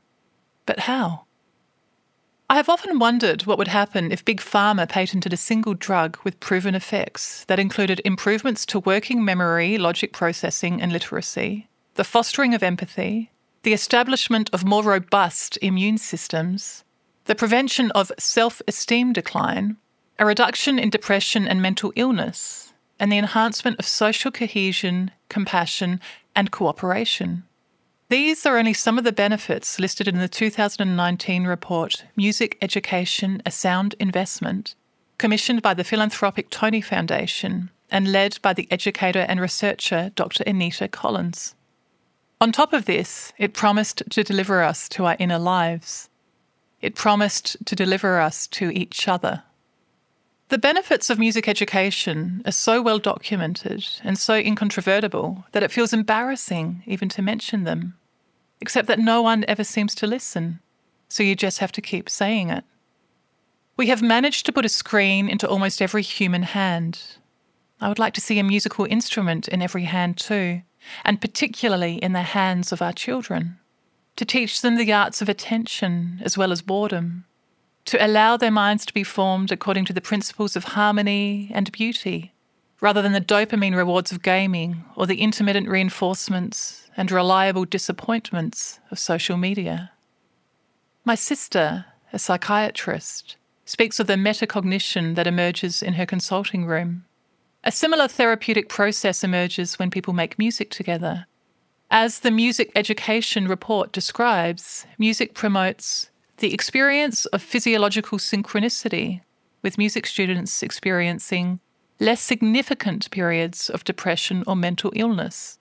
But 0.66 0.82
how? 0.82 1.26
I 2.50 2.56
have 2.56 2.70
often 2.70 2.98
wondered 2.98 3.46
what 3.46 3.58
would 3.58 3.68
happen 3.68 4.12
if 4.12 4.24
Big 4.24 4.40
Pharma 4.40 4.88
patented 4.88 5.34
a 5.34 5.38
single 5.38 5.74
drug 5.74 6.18
with 6.24 6.40
proven 6.40 6.76
effects 6.76 7.44
that 7.46 7.60
included 7.60 8.02
improvements 8.06 8.66
to 8.68 8.80
working 8.80 9.24
memory, 9.24 9.78
logic 9.78 10.14
processing, 10.14 10.82
and 10.82 10.94
literacy, 10.94 11.68
the 11.96 12.06
fostering 12.06 12.54
of 12.54 12.64
empathy, 12.64 13.32
the 13.64 13.74
establishment 13.74 14.50
of 14.54 14.66
more 14.66 14.84
robust 14.84 15.58
immune 15.62 15.98
systems, 15.98 16.84
the 17.26 17.36
prevention 17.36 17.92
of 17.92 18.12
self 18.18 18.62
esteem 18.68 19.14
decline, 19.14 19.78
a 20.20 20.26
reduction 20.26 20.80
in 20.80 20.90
depression 20.90 21.48
and 21.48 21.62
mental 21.62 21.92
illness, 21.96 22.74
and 23.00 23.12
the 23.12 23.18
enhancement 23.18 23.78
of 23.80 23.86
social 23.86 24.32
cohesion, 24.32 25.12
compassion, 25.30 26.00
and 26.36 26.52
cooperation. 26.52 27.44
These 28.10 28.46
are 28.46 28.58
only 28.58 28.74
some 28.74 28.98
of 28.98 29.04
the 29.04 29.12
benefits 29.12 29.80
listed 29.80 30.08
in 30.08 30.18
the 30.18 30.30
2019 30.30 31.44
report 31.44 32.06
Music 32.16 32.58
Education 32.62 33.42
A 33.46 33.52
Sound 33.52 33.96
Investment, 34.00 34.76
commissioned 35.18 35.62
by 35.62 35.74
the 35.74 35.84
philanthropic 35.84 36.50
Tony 36.50 36.80
Foundation 36.80 37.70
and 37.90 38.12
led 38.12 38.38
by 38.42 38.54
the 38.54 38.68
educator 38.72 39.26
and 39.28 39.42
researcher 39.42 40.12
Dr. 40.16 40.44
Anita 40.48 40.88
Collins. 40.88 41.56
On 42.40 42.52
top 42.52 42.72
of 42.72 42.86
this, 42.86 43.34
it 43.38 43.54
promised 43.54 44.04
to 44.12 44.24
deliver 44.24 44.62
us 44.62 44.88
to 44.90 45.06
our 45.06 45.16
inner 45.18 45.40
lives. 45.40 46.10
It 46.82 46.94
promised 46.94 47.58
to 47.66 47.76
deliver 47.76 48.20
us 48.20 48.46
to 48.48 48.70
each 48.70 49.08
other. 49.08 49.44
The 50.50 50.60
benefits 50.60 51.10
of 51.10 51.18
music 51.18 51.48
education 51.48 52.44
are 52.46 52.52
so 52.52 52.82
well 52.82 53.00
documented 53.00 53.86
and 54.04 54.18
so 54.18 54.36
incontrovertible 54.36 55.46
that 55.52 55.64
it 55.64 55.72
feels 55.72 55.94
embarrassing 55.94 56.84
even 56.86 57.10
to 57.10 57.22
mention 57.24 57.64
them, 57.64 57.98
except 58.62 58.88
that 58.88 59.00
no 59.00 59.22
one 59.22 59.44
ever 59.48 59.64
seems 59.64 59.96
to 59.96 60.08
listen, 60.08 60.60
so 61.10 61.24
you 61.24 61.36
just 61.36 61.58
have 61.58 61.72
to 61.74 61.82
keep 61.82 62.08
saying 62.08 62.50
it. 62.50 62.64
We 63.76 63.88
have 63.88 64.02
managed 64.02 64.46
to 64.46 64.54
put 64.54 64.64
a 64.64 64.70
screen 64.70 65.28
into 65.28 65.50
almost 65.50 65.82
every 65.82 66.04
human 66.04 66.44
hand. 66.44 67.02
I 67.82 67.90
would 67.90 68.00
like 68.00 68.14
to 68.14 68.22
see 68.22 68.40
a 68.40 68.44
musical 68.44 68.86
instrument 68.86 69.48
in 69.48 69.62
every 69.62 69.84
hand 69.84 70.18
too, 70.18 70.62
and 71.04 71.22
particularly 71.22 71.96
in 71.96 72.14
the 72.14 72.22
hands 72.22 72.72
of 72.72 72.82
our 72.82 72.94
children, 72.94 73.60
to 74.16 74.26
teach 74.26 74.62
them 74.62 74.78
the 74.78 74.92
arts 74.92 75.22
of 75.22 75.30
attention 75.30 76.22
as 76.24 76.38
well 76.38 76.52
as 76.52 76.62
boredom 76.62 77.26
to 77.88 78.06
allow 78.06 78.36
their 78.36 78.52
minds 78.52 78.86
to 78.86 78.94
be 78.94 79.04
formed 79.04 79.50
according 79.50 79.86
to 79.86 79.94
the 79.94 80.02
principles 80.02 80.56
of 80.56 80.66
harmony 80.66 81.50
and 81.54 81.72
beauty, 81.72 82.34
rather 82.82 83.02
than 83.02 83.14
the 83.14 83.22
dopamine 83.22 83.76
rewards 83.76 84.12
of 84.12 84.22
gaming 84.22 84.84
or 84.96 85.08
the 85.08 85.22
intermittent 85.22 85.70
reinforcements 85.70 86.90
and 86.98 87.12
reliable 87.12 87.64
disappointments 87.64 88.80
of 88.92 89.00
social 89.00 89.38
media. 89.38 89.92
My 91.06 91.16
sister, 91.16 91.86
a 92.12 92.20
psychiatrist, 92.20 93.38
speaks 93.64 94.02
of 94.02 94.08
the 94.08 94.16
metacognition 94.16 95.16
that 95.16 95.28
emerges 95.28 95.82
in 95.82 95.94
her 95.94 96.06
consulting 96.06 96.66
room. 96.66 97.06
A 97.64 97.72
similar 97.72 98.08
therapeutic 98.08 98.70
process 98.70 99.24
emerges 99.24 99.78
when 99.80 99.90
people 99.90 100.14
make 100.14 100.40
music 100.40 100.70
together. 100.70 101.26
As 101.90 102.20
the 102.20 102.32
Music 102.32 102.72
Education 102.76 103.48
Report 103.48 103.92
describes, 103.92 104.86
music 104.98 105.34
promotes 105.34 106.10
the 106.38 106.54
experience 106.54 107.26
of 107.28 107.42
physiological 107.42 108.20
synchronicity, 108.20 109.22
with 109.62 109.78
music 109.78 110.06
students 110.06 110.62
experiencing 110.62 111.60
less 112.00 112.22
significant 112.22 113.10
periods 113.10 113.70
of 113.70 113.84
depression 113.84 114.44
or 114.46 114.56
mental 114.56 114.92
illness. 114.96 115.58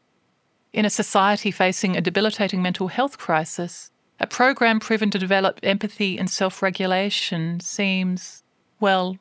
In 0.73 0.85
a 0.85 0.91
society 0.91 1.51
facing 1.51 1.97
a 1.97 2.03
debilitating 2.03 2.61
mental 2.61 2.89
health 2.89 3.17
crisis, 3.17 3.91
a 4.21 4.27
program 4.27 4.81
proven 4.81 5.11
to 5.11 5.19
develop 5.19 5.61
empathy 5.63 6.19
and 6.19 6.29
self 6.29 6.63
regulation 6.63 7.61
seems, 7.61 8.43
well, 8.81 9.17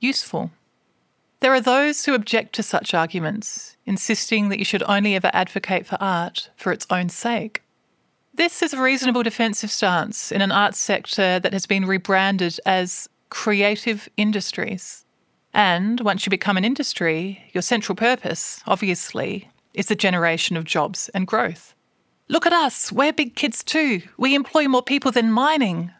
useful. 0.00 0.50
There 1.40 1.54
are 1.54 1.60
those 1.60 2.04
who 2.04 2.14
object 2.14 2.54
to 2.54 2.62
such 2.62 2.94
arguments, 2.94 3.76
insisting 3.86 4.48
that 4.48 4.58
you 4.58 4.64
should 4.64 4.82
only 4.88 5.14
ever 5.14 5.30
advocate 5.32 5.86
for 5.86 5.96
art 6.00 6.50
for 6.56 6.72
its 6.72 6.86
own 6.90 7.08
sake. 7.08 7.62
This 8.34 8.62
is 8.62 8.72
a 8.72 8.80
reasonable 8.80 9.22
defensive 9.22 9.70
stance 9.70 10.32
in 10.32 10.40
an 10.40 10.52
arts 10.52 10.78
sector 10.78 11.38
that 11.38 11.52
has 11.52 11.66
been 11.66 11.84
rebranded 11.84 12.58
as 12.66 13.08
creative 13.30 14.08
industries. 14.16 15.04
And 15.54 16.00
once 16.00 16.26
you 16.26 16.30
become 16.30 16.56
an 16.56 16.64
industry, 16.64 17.42
your 17.52 17.62
central 17.62 17.94
purpose, 17.94 18.60
obviously, 18.66 19.48
is 19.74 19.86
the 19.86 19.94
generation 19.94 20.56
of 20.56 20.64
jobs 20.64 21.08
and 21.10 21.26
growth. 21.26 21.74
Look 22.28 22.46
at 22.46 22.52
us, 22.52 22.92
we're 22.92 23.12
big 23.12 23.36
kids 23.36 23.62
too. 23.62 24.02
We 24.16 24.34
employ 24.34 24.68
more 24.68 24.82
people 24.82 25.12
than 25.12 25.32
mining. 25.32 25.92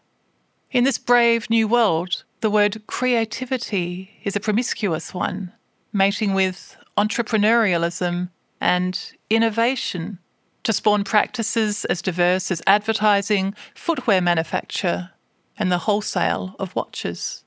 In 0.71 0.85
this 0.85 0.99
brave 0.99 1.49
new 1.49 1.67
world, 1.67 2.25
the 2.41 2.51
word 2.51 2.87
creativity 2.87 4.11
is 4.25 4.37
a 4.37 4.41
promiscuous 4.41 5.13
one, 5.13 5.53
mating 5.93 6.35
with 6.35 6.77
entrepreneurialism 6.97 8.31
and 8.61 9.13
innovation 9.31 10.19
to 10.65 10.73
spawn 10.73 11.05
practices 11.05 11.85
as 11.87 12.03
diverse 12.03 12.51
as 12.51 12.63
advertising, 12.67 13.55
footwear 13.75 14.21
manufacture, 14.21 15.11
and 15.59 15.73
the 15.73 15.79
wholesale 15.79 16.55
of 16.59 16.75
watches. 16.77 17.45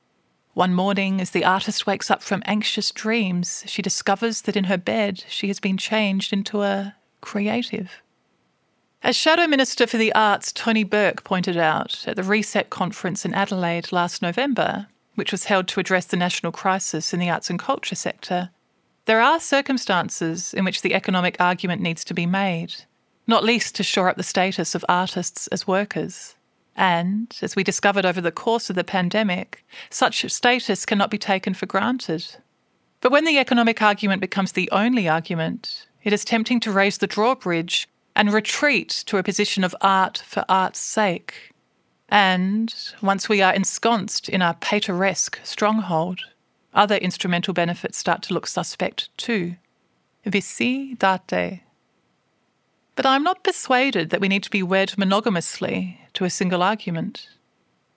One 0.54 0.74
morning, 0.74 1.22
as 1.22 1.30
the 1.30 1.46
artist 1.46 1.88
wakes 1.88 2.12
up 2.12 2.22
from 2.22 2.44
anxious 2.46 2.92
dreams, 2.92 3.64
she 3.68 3.82
discovers 3.82 4.42
that 4.42 4.58
in 4.58 4.66
her 4.66 4.78
bed 4.78 5.24
she 5.30 5.48
has 5.48 5.62
been 5.62 5.78
changed 5.78 6.34
into 6.34 6.64
a 6.64 6.96
creative. 7.22 8.02
As 9.03 9.15
Shadow 9.15 9.48
Minister 9.48 9.88
for 9.88 9.98
the 9.98 10.13
Arts 10.13 10.51
Tony 10.51 10.84
Burke 10.84 11.24
pointed 11.24 11.58
out 11.58 12.03
at 12.08 12.15
the 12.15 12.24
Reset 12.24 12.70
conference 12.70 13.25
in 13.25 13.34
Adelaide 13.34 13.91
last 13.91 14.22
November, 14.22 14.88
which 15.15 15.31
was 15.31 15.46
held 15.46 15.67
to 15.70 15.79
address 15.79 16.05
the 16.05 16.17
national 16.17 16.51
crisis 16.51 17.13
in 17.13 17.20
the 17.20 17.29
arts 17.29 17.50
and 17.50 17.58
culture 17.58 17.96
sector, 17.96 18.51
there 19.05 19.22
are 19.22 19.39
circumstances 19.39 20.53
in 20.53 20.63
which 20.63 20.81
the 20.81 20.93
economic 20.93 21.36
argument 21.39 21.81
needs 21.81 22.03
to 22.05 22.13
be 22.13 22.25
made 22.25 22.75
not 23.27 23.43
least 23.43 23.75
to 23.75 23.84
shore 23.84 24.10
up 24.10 24.17
the 24.17 24.24
status 24.24 24.75
of 24.75 24.86
artists 24.89 25.48
as 25.48 25.67
workers. 25.67 26.36
And, 26.75 27.36
as 27.41 27.55
we 27.55 27.63
discovered 27.63 28.05
over 28.05 28.22
the 28.22 28.31
course 28.31 28.70
of 28.70 28.75
the 28.75 28.84
pandemic, 28.84 29.65
such 29.89 30.29
status 30.31 30.86
cannot 30.86 31.10
be 31.10 31.17
taken 31.17 31.53
for 31.53 31.65
granted. 31.65 32.36
But 33.00 33.12
when 33.12 33.25
the 33.25 33.38
economic 33.38 33.81
argument 33.81 34.22
becomes 34.22 34.51
the 34.51 34.70
only 34.72 35.08
argument, 35.08 35.88
it 36.03 36.13
is 36.13 36.25
tempting 36.25 36.60
to 36.62 36.72
raise 36.72 36.98
the 36.98 37.08
drawbridge 37.08 37.88
and 38.15 38.34
retreat 38.34 39.03
to 39.08 39.18
a 39.18 39.24
position 39.24 39.63
of 39.63 39.75
art 39.82 40.24
for 40.25 40.46
art's 40.50 40.80
sake. 40.80 41.51
And 42.10 42.74
once 43.01 43.30
we 43.30 43.41
are 43.41 43.53
ensconced 43.53 44.27
in 44.27 44.41
our 44.41 44.56
pateresque 44.56 45.39
stronghold, 45.44 46.22
other 46.74 46.96
instrumental 46.96 47.53
benefits 47.53 47.98
start 47.98 48.22
to 48.24 48.34
look 48.34 48.48
suspect 48.48 49.15
too. 49.18 49.56
Vici 50.25 50.96
date. 50.96 51.62
But 52.96 53.06
I'm 53.06 53.24
not 53.24 53.44
persuaded 53.44 54.10
that 54.10 54.22
we 54.22 54.27
need 54.27 54.44
to 54.44 54.50
be 54.50 54.62
wed 54.62 54.98
monogamously 54.98 56.00
to 56.13 56.25
a 56.25 56.30
single 56.30 56.62
argument. 56.62 57.30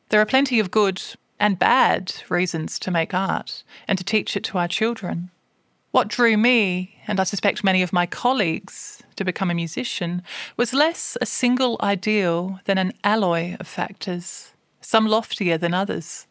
There 0.09 0.21
are 0.21 0.26
plenty 0.26 0.61
of 0.61 0.71
good 0.71 1.02
and 1.40 1.59
bad 1.59 2.14
reasons 2.28 2.78
to 2.78 2.90
make 2.90 3.12
art 3.12 3.64
and 3.88 3.99
to 3.99 4.04
teach 4.04 4.37
it 4.37 4.44
to 4.44 4.59
our 4.59 4.68
children. 4.68 5.30
What 5.95 6.09
drew 6.09 6.37
me, 6.37 6.97
and 7.07 7.21
I 7.21 7.23
suspect 7.23 7.63
many 7.63 7.81
of 7.81 7.93
my 7.93 8.05
colleagues, 8.05 9.01
to 9.15 9.25
become 9.25 9.49
a 9.49 9.55
musician 9.55 10.25
was 10.57 10.75
less 10.75 11.17
a 11.21 11.27
single 11.27 11.77
ideal 11.81 12.59
than 12.65 12.79
an 12.79 12.95
alloy 13.05 13.57
of 13.61 13.69
factors, 13.69 14.55
some 14.81 15.07
loftier 15.07 15.57
than 15.57 15.73
others. 15.73 16.27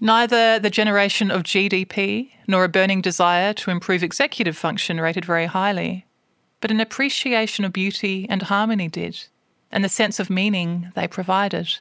Neither 0.00 0.58
the 0.58 0.70
generation 0.70 1.30
of 1.30 1.42
GDP 1.42 2.30
nor 2.46 2.64
a 2.64 2.70
burning 2.70 3.02
desire 3.02 3.52
to 3.52 3.70
improve 3.70 4.02
executive 4.02 4.56
function 4.56 4.98
rated 4.98 5.26
very 5.26 5.44
highly 5.44 6.06
but 6.62 6.70
an 6.70 6.80
appreciation 6.80 7.66
of 7.66 7.72
beauty 7.74 8.26
and 8.30 8.40
harmony 8.40 8.88
did, 8.88 9.26
and 9.70 9.84
the 9.84 9.90
sense 9.90 10.18
of 10.18 10.30
meaning 10.30 10.90
they 10.94 11.06
provided. 11.06 11.80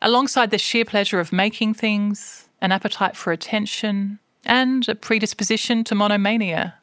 Alongside 0.00 0.50
the 0.50 0.56
sheer 0.56 0.86
pleasure 0.86 1.20
of 1.20 1.30
making 1.30 1.74
things, 1.74 2.48
an 2.62 2.72
appetite 2.72 3.16
for 3.16 3.32
attention, 3.32 4.18
and 4.48 4.88
a 4.88 4.94
predisposition 4.94 5.84
to 5.84 5.94
monomania. 5.94 6.74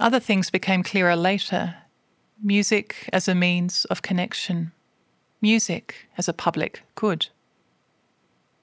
Other 0.00 0.20
things 0.20 0.50
became 0.50 0.82
clearer 0.82 1.16
later 1.16 1.76
music 2.42 3.08
as 3.12 3.26
a 3.26 3.34
means 3.34 3.84
of 3.86 4.02
connection, 4.02 4.70
music 5.40 6.08
as 6.16 6.28
a 6.28 6.32
public 6.32 6.82
good. 6.94 7.26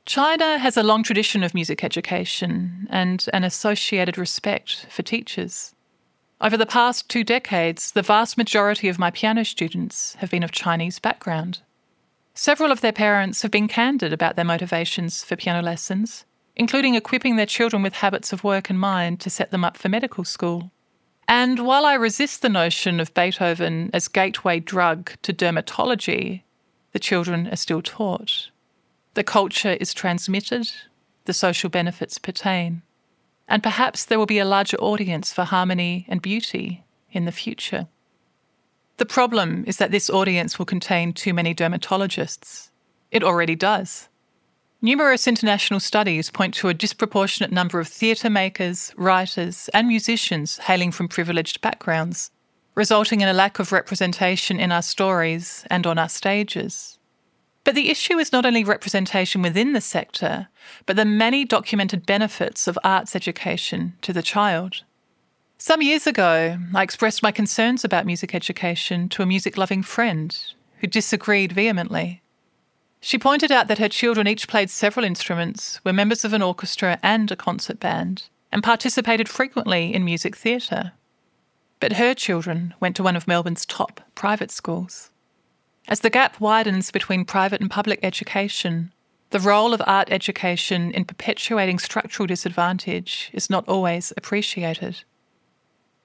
China 0.06 0.60
has 0.60 0.78
a 0.78 0.84
long 0.84 1.04
tradition 1.04 1.44
of 1.44 1.54
music 1.54 1.84
education 1.84 2.88
and 2.90 3.26
an 3.34 3.44
associated 3.44 4.18
respect 4.18 4.86
for 4.90 5.02
teachers. 5.02 5.74
Over 6.40 6.58
the 6.58 6.66
past 6.66 7.10
two 7.10 7.24
decades, 7.24 7.92
the 7.92 8.02
vast 8.02 8.38
majority 8.38 8.88
of 8.88 9.00
my 9.00 9.10
piano 9.10 9.44
students 9.44 10.16
have 10.16 10.30
been 10.30 10.44
of 10.44 10.52
Chinese 10.52 11.00
background. 11.00 11.60
Several 12.34 12.72
of 12.72 12.82
their 12.82 12.92
parents 12.92 13.42
have 13.42 13.52
been 13.52 13.68
candid 13.68 14.14
about 14.14 14.36
their 14.36 14.46
motivations 14.46 15.24
for 15.24 15.36
piano 15.36 15.62
lessons, 15.62 16.26
including 16.56 16.96
equipping 16.96 17.36
their 17.36 17.46
children 17.46 17.84
with 17.84 17.96
habits 17.96 18.32
of 18.32 18.44
work 18.44 18.70
and 18.70 18.80
mind 18.80 19.20
to 19.22 19.30
set 19.30 19.52
them 19.52 19.64
up 19.64 19.78
for 19.78 19.90
medical 19.90 20.24
school. 20.24 20.72
And 21.28 21.66
while 21.66 21.86
I 21.86 21.96
resist 21.96 22.42
the 22.42 22.50
notion 22.50 23.00
of 23.00 23.14
Beethoven 23.14 23.90
as 23.94 24.08
gateway 24.08 24.60
drug 24.60 25.12
to 25.24 25.34
dermatology, 25.34 26.44
the 26.92 27.00
children 27.00 27.48
are 27.48 27.56
still 27.56 27.82
taught. 27.82 28.50
The 29.16 29.24
culture 29.24 29.78
is 29.80 29.94
transmitted, 29.94 30.72
the 31.26 31.34
social 31.34 31.70
benefits 31.70 32.18
pertain 32.18 32.84
and 33.48 33.62
perhaps 33.62 34.06
there 34.06 34.18
will 34.18 34.26
be 34.26 34.40
a 34.40 34.46
larger 34.46 34.78
audience 34.78 35.32
for 35.32 35.44
harmony 35.44 36.06
and 36.08 36.22
beauty 36.22 36.84
in 37.12 37.26
the 37.26 37.32
future. 37.32 37.88
The 38.98 39.06
problem 39.06 39.64
is 39.68 39.78
that 39.78 39.92
this 39.92 40.10
audience 40.10 40.58
will 40.58 40.66
contain 40.66 41.14
too 41.14 41.34
many 41.34 41.54
dermatologists. 41.54 42.70
It 43.12 43.24
already 43.24 43.56
does. 43.56 44.10
Numerous 44.86 45.28
international 45.28 45.80
studies 45.80 46.30
point 46.30 46.54
to 46.54 46.68
a 46.68 46.74
disproportionate 46.76 47.52
number 47.52 47.80
of 47.80 47.88
theatre 47.88 48.30
makers, 48.30 48.94
writers, 48.96 49.68
and 49.74 49.88
musicians 49.88 50.60
hailing 50.60 50.92
from 50.92 51.08
privileged 51.08 51.60
backgrounds, 51.60 52.30
resulting 52.76 53.22
in 53.22 53.28
a 53.28 53.34
lack 53.34 53.58
of 53.58 53.72
representation 53.72 54.60
in 54.60 54.72
our 54.72 54.84
stories 54.84 55.66
and 55.72 55.88
on 55.88 55.98
our 55.98 56.08
stages. 56.08 57.00
But 57.64 57.74
the 57.74 57.90
issue 57.90 58.20
is 58.20 58.32
not 58.32 58.46
only 58.46 58.64
representation 58.64 59.42
within 59.42 59.74
the 59.74 59.82
sector, 59.82 60.50
but 60.86 60.98
the 60.98 61.04
many 61.04 61.46
documented 61.46 62.06
benefits 62.06 62.68
of 62.68 62.78
arts 62.84 63.16
education 63.16 63.94
to 64.04 64.14
the 64.14 64.22
child. 64.22 64.84
Some 65.58 65.82
years 65.82 66.06
ago, 66.06 66.60
I 66.76 66.84
expressed 66.84 67.24
my 67.24 67.32
concerns 67.32 67.84
about 67.84 68.06
music 68.06 68.36
education 68.36 69.10
to 69.10 69.24
a 69.24 69.26
music 69.26 69.58
loving 69.58 69.82
friend 69.82 70.38
who 70.82 70.86
disagreed 70.86 71.54
vehemently. 71.54 72.22
She 73.06 73.20
pointed 73.20 73.52
out 73.52 73.68
that 73.68 73.78
her 73.78 73.88
children 73.88 74.26
each 74.26 74.48
played 74.48 74.72
several 74.72 75.06
instruments, 75.06 75.80
were 75.86 75.94
members 75.94 76.26
of 76.26 76.34
an 76.34 76.42
orchestra 76.42 76.98
and 77.04 77.30
a 77.30 77.36
concert 77.36 77.80
band, 77.80 78.24
and 78.52 78.64
participated 78.64 79.30
frequently 79.30 79.94
in 79.94 80.04
music 80.04 80.36
theatre. 80.36 80.94
But 81.80 81.98
her 81.98 82.16
children 82.16 82.74
went 82.80 82.96
to 82.96 83.04
one 83.04 83.16
of 83.16 83.28
Melbourne's 83.28 83.64
top 83.64 84.02
private 84.16 84.50
schools. 84.50 85.12
As 85.88 86.00
the 86.00 86.10
gap 86.10 86.40
widens 86.40 86.90
between 86.90 87.26
private 87.26 87.62
and 87.62 87.70
public 87.70 88.00
education, 88.02 88.92
the 89.30 89.40
role 89.40 89.76
of 89.76 89.84
art 89.86 90.08
education 90.10 90.90
in 90.90 91.06
perpetuating 91.06 91.78
structural 91.78 92.26
disadvantage 92.26 93.30
is 93.34 93.52
not 93.52 93.70
always 93.70 94.14
appreciated. 94.18 95.04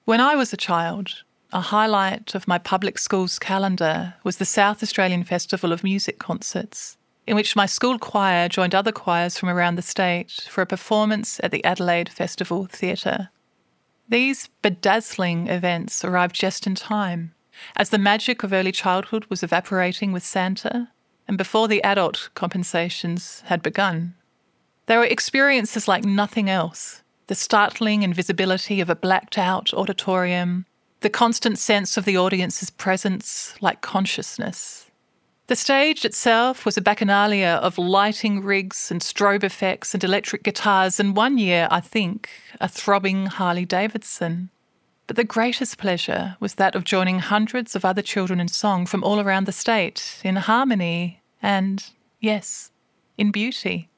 When 0.05 0.21
I 0.21 0.35
was 0.35 0.53
a 0.53 0.57
child, 0.69 1.23
a 1.53 1.61
highlight 1.61 2.33
of 2.35 2.47
my 2.47 2.57
public 2.57 2.97
school's 2.97 3.37
calendar 3.37 4.15
was 4.23 4.37
the 4.37 4.45
South 4.45 4.81
Australian 4.81 5.23
Festival 5.23 5.71
of 5.71 5.83
Music 5.83 6.19
concerts, 6.19 6.97
in 7.27 7.35
which 7.35 7.55
my 7.55 7.65
school 7.65 7.99
choir 7.99 8.47
joined 8.47 8.73
other 8.73 8.91
choirs 8.91 9.37
from 9.37 9.49
around 9.49 9.75
the 9.75 9.81
state 9.81 10.47
for 10.49 10.61
a 10.61 10.65
performance 10.65 11.39
at 11.43 11.51
the 11.51 11.63
Adelaide 11.65 12.09
Festival 12.09 12.65
Theatre. 12.65 13.29
These 14.07 14.49
bedazzling 14.61 15.47
events 15.47 16.03
arrived 16.03 16.35
just 16.35 16.67
in 16.67 16.75
time 16.75 17.33
as 17.75 17.89
the 17.89 17.97
magic 17.97 18.43
of 18.43 18.53
early 18.53 18.71
childhood 18.71 19.25
was 19.29 19.43
evaporating 19.43 20.11
with 20.11 20.23
Santa, 20.23 20.89
and 21.27 21.37
before 21.37 21.67
the 21.67 21.83
adult 21.83 22.29
compensations 22.33 23.43
had 23.45 23.61
begun. 23.61 24.15
There 24.87 24.99
were 24.99 25.05
experiences 25.05 25.87
like 25.87 26.03
nothing 26.03 26.49
else 26.49 27.03
the 27.27 27.35
startling 27.35 28.03
invisibility 28.03 28.81
of 28.81 28.89
a 28.89 28.95
blacked 28.95 29.37
out 29.37 29.73
auditorium, 29.73 30.65
the 31.01 31.09
constant 31.09 31.59
sense 31.59 31.97
of 31.97 32.05
the 32.05 32.17
audience's 32.17 32.69
presence 32.69 33.55
like 33.59 33.81
consciousness, 33.81 34.89
The 35.51 35.57
stage 35.57 36.05
itself 36.05 36.65
was 36.65 36.77
a 36.77 36.81
bacchanalia 36.81 37.57
of 37.57 37.77
lighting 37.77 38.41
rigs 38.41 38.89
and 38.89 39.01
strobe 39.01 39.43
effects 39.43 39.93
and 39.93 40.01
electric 40.01 40.43
guitars, 40.43 40.97
and 40.97 41.13
one 41.13 41.37
year, 41.37 41.67
I 41.69 41.81
think, 41.81 42.29
a 42.61 42.69
throbbing 42.69 43.25
Harley 43.25 43.65
Davidson. 43.65 44.49
But 45.07 45.17
the 45.17 45.25
greatest 45.25 45.77
pleasure 45.77 46.37
was 46.39 46.55
that 46.55 46.73
of 46.73 46.85
joining 46.85 47.19
hundreds 47.19 47.75
of 47.75 47.83
other 47.83 48.01
children 48.01 48.39
in 48.39 48.47
song 48.47 48.85
from 48.85 49.03
all 49.03 49.19
around 49.19 49.45
the 49.45 49.51
state, 49.51 50.21
in 50.23 50.37
harmony 50.37 51.21
and, 51.41 51.83
yes, 52.21 52.71
in 53.17 53.29
beauty. 53.31 53.89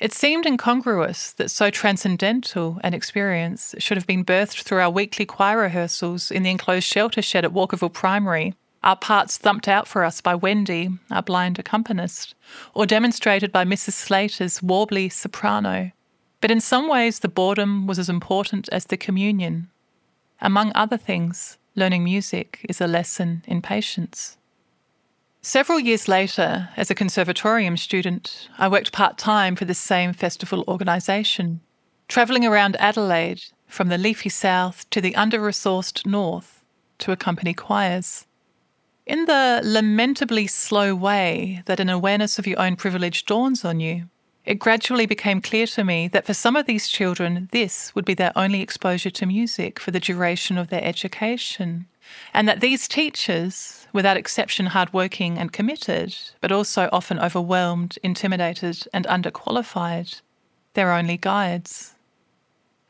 It 0.00 0.14
seemed 0.14 0.46
incongruous 0.46 1.32
that 1.32 1.50
so 1.50 1.68
transcendental 1.68 2.80
an 2.82 2.94
experience 2.94 3.74
should 3.76 3.98
have 3.98 4.06
been 4.06 4.24
birthed 4.24 4.62
through 4.62 4.80
our 4.80 4.90
weekly 4.90 5.26
choir 5.26 5.58
rehearsals 5.58 6.30
in 6.30 6.42
the 6.42 6.50
enclosed 6.50 6.86
shelter 6.86 7.20
shed 7.20 7.44
at 7.44 7.52
Walkerville 7.52 7.92
Primary, 7.92 8.54
our 8.82 8.96
parts 8.96 9.36
thumped 9.36 9.68
out 9.68 9.86
for 9.86 10.02
us 10.02 10.22
by 10.22 10.34
Wendy, 10.34 10.88
our 11.10 11.22
blind 11.22 11.58
accompanist, 11.58 12.34
or 12.72 12.86
demonstrated 12.86 13.52
by 13.52 13.66
Mrs. 13.66 13.92
Slater's 13.92 14.60
warbly 14.60 15.12
soprano. 15.12 15.92
But 16.40 16.50
in 16.50 16.62
some 16.62 16.88
ways, 16.88 17.18
the 17.18 17.28
boredom 17.28 17.86
was 17.86 17.98
as 17.98 18.08
important 18.08 18.70
as 18.72 18.86
the 18.86 18.96
communion. 18.96 19.68
Among 20.40 20.72
other 20.74 20.96
things, 20.96 21.58
learning 21.74 22.04
music 22.04 22.64
is 22.70 22.80
a 22.80 22.86
lesson 22.86 23.44
in 23.46 23.60
patience. 23.60 24.38
Several 25.42 25.80
years 25.80 26.06
later, 26.06 26.68
as 26.76 26.90
a 26.90 26.94
conservatorium 26.94 27.78
student, 27.78 28.50
I 28.58 28.68
worked 28.68 28.92
part 28.92 29.16
time 29.16 29.56
for 29.56 29.64
this 29.64 29.78
same 29.78 30.12
festival 30.12 30.64
organisation, 30.68 31.60
travelling 32.08 32.44
around 32.44 32.76
Adelaide 32.76 33.44
from 33.66 33.88
the 33.88 33.96
leafy 33.96 34.28
south 34.28 34.88
to 34.90 35.00
the 35.00 35.16
under 35.16 35.38
resourced 35.38 36.04
north 36.04 36.62
to 36.98 37.12
accompany 37.12 37.54
choirs. 37.54 38.26
In 39.06 39.24
the 39.24 39.62
lamentably 39.64 40.46
slow 40.46 40.94
way 40.94 41.62
that 41.64 41.80
an 41.80 41.88
awareness 41.88 42.38
of 42.38 42.46
your 42.46 42.60
own 42.60 42.76
privilege 42.76 43.24
dawns 43.24 43.64
on 43.64 43.80
you, 43.80 44.10
it 44.44 44.58
gradually 44.58 45.06
became 45.06 45.40
clear 45.40 45.66
to 45.68 45.84
me 45.84 46.06
that 46.08 46.26
for 46.26 46.34
some 46.34 46.54
of 46.54 46.66
these 46.66 46.86
children, 46.86 47.48
this 47.50 47.94
would 47.94 48.04
be 48.04 48.14
their 48.14 48.32
only 48.36 48.60
exposure 48.60 49.10
to 49.10 49.24
music 49.24 49.80
for 49.80 49.90
the 49.90 50.00
duration 50.00 50.58
of 50.58 50.68
their 50.68 50.84
education 50.84 51.86
and 52.32 52.48
that 52.48 52.60
these 52.60 52.88
teachers, 52.88 53.86
without 53.92 54.16
exception 54.16 54.66
hardworking 54.66 55.38
and 55.38 55.52
committed, 55.52 56.16
but 56.40 56.52
also 56.52 56.88
often 56.92 57.18
overwhelmed, 57.18 57.98
intimidated, 58.02 58.86
and 58.92 59.06
underqualified, 59.06 60.20
they're 60.74 60.92
only 60.92 61.16
guides. 61.16 61.94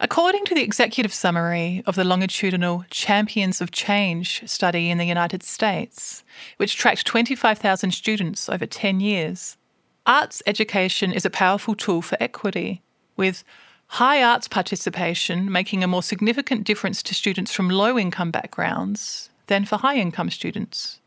According 0.02 0.46
to 0.46 0.54
the 0.54 0.62
executive 0.62 1.12
summary 1.12 1.82
of 1.86 1.94
the 1.94 2.04
longitudinal 2.04 2.86
Champions 2.88 3.60
of 3.60 3.70
Change 3.70 4.42
study 4.46 4.88
in 4.88 4.96
the 4.96 5.04
United 5.04 5.42
States, 5.42 6.24
which 6.56 6.76
tracked 6.76 7.06
25,000 7.06 7.90
students 7.90 8.48
over 8.48 8.64
10 8.64 9.00
years, 9.00 9.58
arts 10.06 10.42
education 10.46 11.12
is 11.12 11.26
a 11.26 11.30
powerful 11.30 11.74
tool 11.74 12.00
for 12.00 12.16
equity, 12.18 12.80
with 13.18 13.44
High 13.94 14.22
arts 14.22 14.46
participation 14.46 15.50
making 15.50 15.82
a 15.82 15.88
more 15.88 16.02
significant 16.02 16.62
difference 16.62 17.02
to 17.02 17.12
students 17.12 17.52
from 17.52 17.68
low 17.68 17.98
income 17.98 18.30
backgrounds 18.30 19.30
than 19.48 19.64
for 19.64 19.78
high 19.78 19.96
income 19.96 20.30
students. 20.30 21.00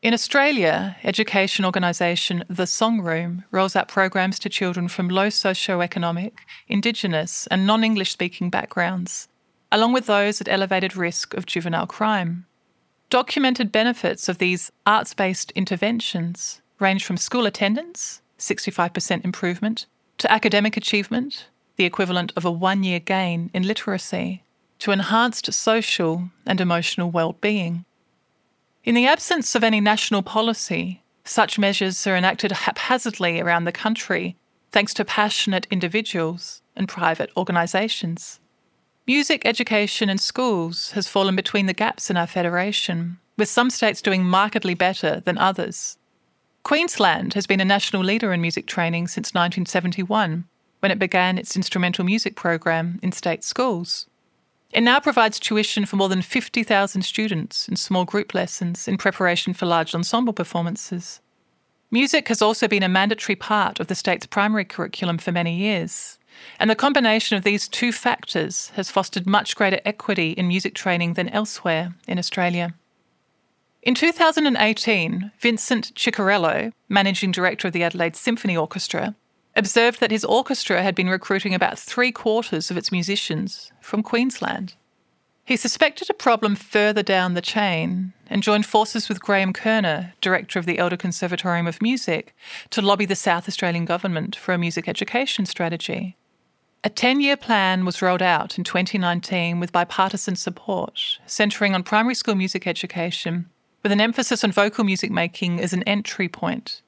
In 0.00 0.14
Australia, 0.14 0.96
education 1.04 1.66
organisation 1.66 2.44
The 2.48 2.66
Song 2.66 3.02
Room 3.02 3.44
rolls 3.50 3.76
out 3.76 3.88
programs 3.88 4.38
to 4.38 4.48
children 4.48 4.88
from 4.88 5.10
low 5.10 5.28
socio-economic, 5.28 6.46
Indigenous, 6.66 7.46
and 7.48 7.66
non 7.66 7.84
English 7.84 8.10
speaking 8.10 8.48
backgrounds, 8.48 9.28
along 9.70 9.92
with 9.92 10.06
those 10.06 10.40
at 10.40 10.48
elevated 10.48 10.96
risk 10.96 11.34
of 11.34 11.44
juvenile 11.44 11.86
crime. 11.86 12.46
Documented 13.10 13.70
benefits 13.70 14.30
of 14.30 14.38
these 14.38 14.72
arts 14.86 15.12
based 15.12 15.50
interventions 15.50 16.62
range 16.80 17.04
from 17.04 17.18
school 17.18 17.44
attendance, 17.44 18.22
65% 18.38 19.26
improvement, 19.26 19.84
to 20.16 20.32
academic 20.32 20.74
achievement, 20.78 21.48
the 21.78 21.86
equivalent 21.86 22.32
of 22.36 22.44
a 22.44 22.50
one 22.50 22.82
year 22.82 22.98
gain 22.98 23.50
in 23.54 23.62
literacy, 23.62 24.42
to 24.80 24.90
enhanced 24.90 25.52
social 25.52 26.28
and 26.44 26.60
emotional 26.60 27.10
well-being. 27.10 27.84
In 28.84 28.94
the 28.94 29.06
absence 29.06 29.54
of 29.54 29.64
any 29.64 29.80
national 29.80 30.22
policy, 30.22 31.02
such 31.24 31.58
measures 31.58 32.06
are 32.06 32.16
enacted 32.16 32.52
haphazardly 32.52 33.40
around 33.40 33.64
the 33.64 33.72
country 33.72 34.36
thanks 34.72 34.92
to 34.94 35.04
passionate 35.04 35.66
individuals 35.70 36.62
and 36.76 36.88
private 36.88 37.30
organisations. 37.36 38.40
Music 39.06 39.42
education 39.44 40.10
in 40.10 40.18
schools 40.18 40.90
has 40.92 41.08
fallen 41.08 41.34
between 41.34 41.66
the 41.66 41.72
gaps 41.72 42.10
in 42.10 42.16
our 42.16 42.26
federation, 42.26 43.18
with 43.36 43.48
some 43.48 43.70
states 43.70 44.02
doing 44.02 44.24
markedly 44.24 44.74
better 44.74 45.20
than 45.20 45.38
others. 45.38 45.96
Queensland 46.64 47.34
has 47.34 47.46
been 47.46 47.60
a 47.60 47.64
national 47.64 48.02
leader 48.02 48.32
in 48.32 48.40
music 48.40 48.66
training 48.66 49.06
since 49.06 49.28
1971, 49.32 50.44
when 50.80 50.92
it 50.92 50.98
began 50.98 51.38
its 51.38 51.56
instrumental 51.56 52.04
music 52.04 52.36
program 52.36 52.98
in 53.02 53.12
state 53.12 53.44
schools. 53.44 54.06
It 54.70 54.82
now 54.82 55.00
provides 55.00 55.40
tuition 55.40 55.86
for 55.86 55.96
more 55.96 56.08
than 56.08 56.22
50,000 56.22 57.02
students 57.02 57.68
in 57.68 57.76
small 57.76 58.04
group 58.04 58.34
lessons 58.34 58.86
in 58.86 58.98
preparation 58.98 59.54
for 59.54 59.66
large 59.66 59.94
ensemble 59.94 60.34
performances. 60.34 61.20
Music 61.90 62.28
has 62.28 62.42
also 62.42 62.68
been 62.68 62.82
a 62.82 62.88
mandatory 62.88 63.34
part 63.34 63.80
of 63.80 63.86
the 63.86 63.94
state's 63.94 64.26
primary 64.26 64.66
curriculum 64.66 65.16
for 65.16 65.32
many 65.32 65.56
years, 65.56 66.18
and 66.60 66.68
the 66.68 66.74
combination 66.74 67.36
of 67.36 67.44
these 67.44 67.66
two 67.66 67.92
factors 67.92 68.70
has 68.74 68.90
fostered 68.90 69.26
much 69.26 69.56
greater 69.56 69.80
equity 69.86 70.32
in 70.32 70.46
music 70.46 70.74
training 70.74 71.14
than 71.14 71.30
elsewhere 71.30 71.94
in 72.06 72.18
Australia. 72.18 72.74
In 73.82 73.94
2018, 73.94 75.32
Vincent 75.40 75.94
Ciccarello, 75.94 76.72
managing 76.90 77.30
director 77.30 77.68
of 77.68 77.72
the 77.72 77.84
Adelaide 77.84 78.16
Symphony 78.16 78.54
Orchestra, 78.54 79.14
observed 79.58 80.00
that 80.00 80.12
his 80.12 80.24
orchestra 80.24 80.82
had 80.82 80.94
been 80.94 81.10
recruiting 81.10 81.52
about 81.52 81.78
three 81.78 82.12
quarters 82.12 82.70
of 82.70 82.76
its 82.76 82.92
musicians 82.92 83.72
from 83.80 84.02
Queensland. 84.02 84.74
He 85.44 85.56
suspected 85.56 86.08
a 86.08 86.14
problem 86.14 86.54
further 86.54 87.02
down 87.02 87.34
the 87.34 87.40
chain 87.40 88.12
and 88.28 88.42
joined 88.42 88.66
forces 88.66 89.08
with 89.08 89.22
Graeme 89.22 89.52
Koehne, 89.52 90.12
director 90.20 90.58
of 90.58 90.66
the 90.66 90.78
Elder 90.78 90.96
Conservatorium 90.96 91.66
of 91.66 91.82
Music, 91.82 92.36
to 92.70 92.82
lobby 92.82 93.06
the 93.06 93.16
South 93.16 93.48
Australian 93.48 93.84
Government 93.84 94.36
for 94.36 94.52
a 94.52 94.58
music 94.58 94.88
education 94.88 95.44
strategy. 95.44 96.16
A 96.84 96.90
10 96.90 97.20
year 97.20 97.36
plan 97.36 97.84
was 97.84 98.00
rolled 98.00 98.22
out 98.22 98.58
in 98.58 98.64
2019 98.64 99.58
with 99.58 99.72
bipartisan 99.72 100.36
support, 100.36 101.18
centering 101.26 101.74
on 101.74 101.82
primary 101.82 102.14
school 102.14 102.36
music 102.36 102.66
education, 102.66 103.48
with 103.82 103.90
an 103.90 104.00
emphasis 104.00 104.44
on 104.44 104.52
vocal 104.52 104.84
music 104.84 105.10
making 105.10 105.60
as 105.60 105.72
an 105.72 105.82
entry 105.84 106.28
point. 106.28 106.82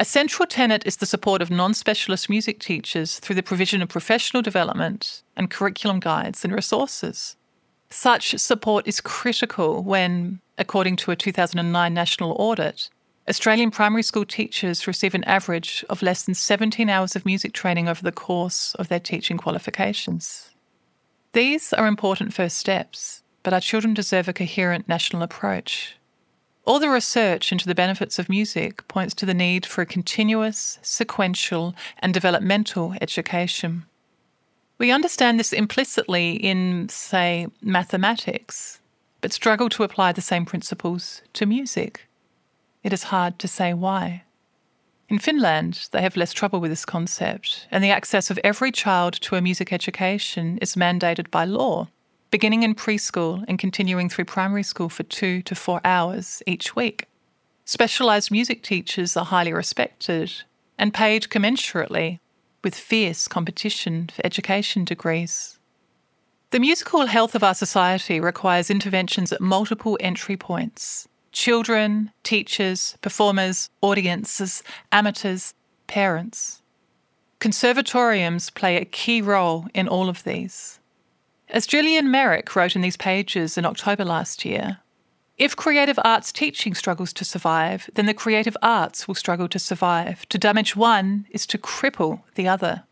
A 0.00 0.04
central 0.04 0.46
tenet 0.46 0.86
is 0.86 0.98
the 0.98 1.06
support 1.06 1.42
of 1.42 1.50
non 1.50 1.74
specialist 1.74 2.30
music 2.30 2.60
teachers 2.60 3.18
through 3.18 3.34
the 3.34 3.42
provision 3.42 3.82
of 3.82 3.88
professional 3.88 4.42
development 4.42 5.24
and 5.36 5.50
curriculum 5.50 5.98
guides 5.98 6.44
and 6.44 6.54
resources. 6.54 7.34
Such 7.90 8.38
support 8.38 8.86
is 8.86 9.00
critical 9.00 9.82
when, 9.82 10.38
according 10.56 10.96
to 10.96 11.10
a 11.10 11.16
2009 11.16 11.92
national 11.92 12.36
audit, 12.38 12.90
Australian 13.28 13.72
primary 13.72 14.04
school 14.04 14.24
teachers 14.24 14.86
receive 14.86 15.16
an 15.16 15.24
average 15.24 15.84
of 15.90 16.00
less 16.00 16.22
than 16.22 16.34
17 16.34 16.88
hours 16.88 17.16
of 17.16 17.26
music 17.26 17.52
training 17.52 17.88
over 17.88 18.02
the 18.02 18.12
course 18.12 18.76
of 18.76 18.86
their 18.86 19.00
teaching 19.00 19.36
qualifications. 19.36 20.50
These 21.32 21.72
are 21.72 21.88
important 21.88 22.32
first 22.32 22.56
steps, 22.56 23.24
but 23.42 23.52
our 23.52 23.60
children 23.60 23.94
deserve 23.94 24.28
a 24.28 24.32
coherent 24.32 24.88
national 24.88 25.22
approach. 25.22 25.97
All 26.68 26.78
the 26.78 26.90
research 26.90 27.50
into 27.50 27.66
the 27.66 27.74
benefits 27.74 28.18
of 28.18 28.28
music 28.28 28.86
points 28.88 29.14
to 29.14 29.24
the 29.24 29.32
need 29.32 29.64
for 29.64 29.80
a 29.80 29.86
continuous, 29.86 30.78
sequential, 30.82 31.74
and 31.98 32.12
developmental 32.12 32.94
education. 33.00 33.86
We 34.76 34.90
understand 34.90 35.40
this 35.40 35.54
implicitly 35.54 36.32
in, 36.32 36.90
say, 36.90 37.46
mathematics, 37.62 38.80
but 39.22 39.32
struggle 39.32 39.70
to 39.70 39.82
apply 39.82 40.12
the 40.12 40.20
same 40.20 40.44
principles 40.44 41.22
to 41.32 41.46
music. 41.46 42.06
It 42.82 42.92
is 42.92 43.04
hard 43.04 43.38
to 43.38 43.48
say 43.48 43.72
why. 43.72 44.24
In 45.08 45.18
Finland, 45.18 45.88
they 45.92 46.02
have 46.02 46.18
less 46.18 46.34
trouble 46.34 46.60
with 46.60 46.70
this 46.70 46.84
concept, 46.84 47.66
and 47.70 47.82
the 47.82 47.92
access 47.92 48.30
of 48.30 48.38
every 48.44 48.72
child 48.72 49.14
to 49.22 49.36
a 49.36 49.40
music 49.40 49.72
education 49.72 50.58
is 50.58 50.74
mandated 50.74 51.30
by 51.30 51.46
law 51.46 51.88
beginning 52.30 52.62
in 52.62 52.74
preschool 52.74 53.44
and 53.48 53.58
continuing 53.58 54.08
through 54.08 54.24
primary 54.26 54.62
school 54.62 54.88
for 54.88 55.02
two 55.04 55.42
to 55.42 55.54
four 55.54 55.80
hours 55.84 56.42
each 56.46 56.76
week. 56.76 57.06
Specialised 57.64 58.30
music 58.30 58.62
teachers 58.62 59.16
are 59.16 59.24
highly 59.24 59.52
respected 59.52 60.32
and 60.78 60.94
paid 60.94 61.24
commensurately, 61.24 62.20
with 62.62 62.74
fierce 62.74 63.28
competition 63.28 64.08
for 64.12 64.24
education 64.24 64.84
degrees. 64.84 65.58
The 66.50 66.60
musical 66.60 67.06
health 67.06 67.34
of 67.34 67.44
our 67.44 67.54
society 67.54 68.20
requires 68.20 68.70
interventions 68.70 69.32
at 69.32 69.40
multiple 69.40 69.98
entry 70.00 70.36
points 70.36 71.08
children, 71.30 72.10
teachers, 72.22 72.96
performers, 73.02 73.68
audiences, 73.82 74.62
amateurs, 74.90 75.54
parents. 75.86 76.62
Conservatoriums 77.38 78.52
play 78.52 78.76
a 78.76 78.84
key 78.84 79.20
role 79.20 79.66
in 79.74 79.86
all 79.86 80.08
of 80.08 80.24
these. 80.24 80.77
As 81.50 81.66
Gillian 81.66 82.10
Merrick 82.10 82.54
wrote 82.54 82.76
in 82.76 82.82
these 82.82 82.98
pages 82.98 83.56
in 83.56 83.64
October 83.64 84.04
last 84.04 84.44
year, 84.44 84.78
If 85.38 85.56
creative 85.56 85.98
arts 86.04 86.30
teaching 86.30 86.74
struggles 86.74 87.12
to 87.14 87.24
survive, 87.24 87.88
then 87.94 88.04
the 88.04 88.12
creative 88.12 88.56
arts 88.60 89.08
will 89.08 89.14
struggle 89.14 89.48
to 89.48 89.58
survive. 89.58 90.28
To 90.28 90.36
damage 90.36 90.76
one 90.76 91.26
is 91.30 91.46
to 91.46 91.56
cripple 91.56 92.22
the 92.34 92.48
other. 92.48 92.84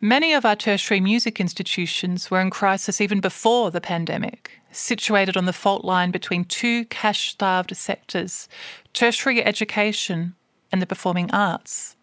Many 0.00 0.34
of 0.34 0.44
our 0.44 0.54
tertiary 0.54 1.00
music 1.00 1.40
institutions 1.40 2.30
were 2.30 2.40
in 2.40 2.50
crisis 2.50 3.00
even 3.00 3.20
before 3.20 3.70
the 3.70 3.80
pandemic, 3.80 4.60
situated 4.70 5.36
on 5.36 5.46
the 5.46 5.52
fault 5.52 5.84
line 5.84 6.10
between 6.10 6.44
two 6.44 6.84
cash 6.84 7.30
starved 7.30 7.74
sectors 7.74 8.48
tertiary 8.92 9.42
education 9.42 10.34
and 10.70 10.82
the 10.82 10.86
performing 10.86 11.30
arts. 11.32 11.96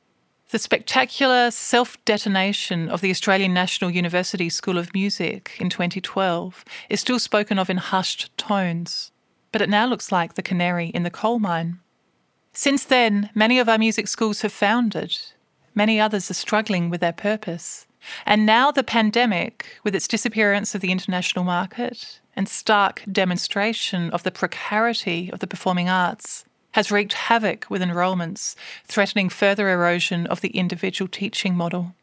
The 0.56 0.60
spectacular 0.60 1.52
self 1.52 1.98
detonation 2.06 2.88
of 2.88 3.02
the 3.02 3.12
Australian 3.12 3.54
National 3.54 3.92
University 3.92 4.48
School 4.48 4.78
of 4.78 4.94
Music 4.94 5.58
in 5.60 5.70
2012 5.70 6.64
is 6.90 7.02
still 7.02 7.20
spoken 7.20 7.60
of 7.60 7.70
in 7.70 7.76
hushed 7.76 8.30
tones, 8.38 9.12
but 9.52 9.62
it 9.62 9.68
now 9.68 9.86
looks 9.86 10.14
like 10.14 10.36
the 10.36 10.42
canary 10.42 10.88
in 10.88 11.04
the 11.04 11.10
coal 11.10 11.40
mine. 11.40 11.80
Since 12.54 12.86
then, 12.86 13.30
many 13.36 13.60
of 13.60 13.68
our 13.68 13.78
music 13.78 14.08
schools 14.08 14.44
have 14.44 14.54
foundered. 14.54 15.18
Many 15.74 16.00
others 16.00 16.32
are 16.32 16.36
struggling 16.36 16.90
with 16.90 17.02
their 17.02 17.12
purpose. 17.12 17.86
And 18.26 18.46
now 18.46 18.72
the 18.72 18.82
pandemic, 18.82 19.82
with 19.84 19.94
its 19.94 20.08
disappearance 20.08 20.74
of 20.74 20.80
the 20.80 20.94
international 20.94 21.44
market 21.44 22.22
and 22.34 22.48
stark 22.48 23.04
demonstration 23.12 24.10
of 24.12 24.24
the 24.24 24.32
precarity 24.32 25.30
of 25.34 25.40
the 25.40 25.48
performing 25.48 25.90
arts, 25.90 26.46
has 26.76 26.92
wreaked 26.92 27.14
havoc 27.14 27.66
with 27.70 27.82
enrolments, 27.82 28.54
threatening 28.84 29.30
further 29.30 29.70
erosion 29.70 30.28
of 30.28 30.42
the 30.42 30.50
individual 30.50 31.08
teaching 31.08 31.56
model. 31.56 31.96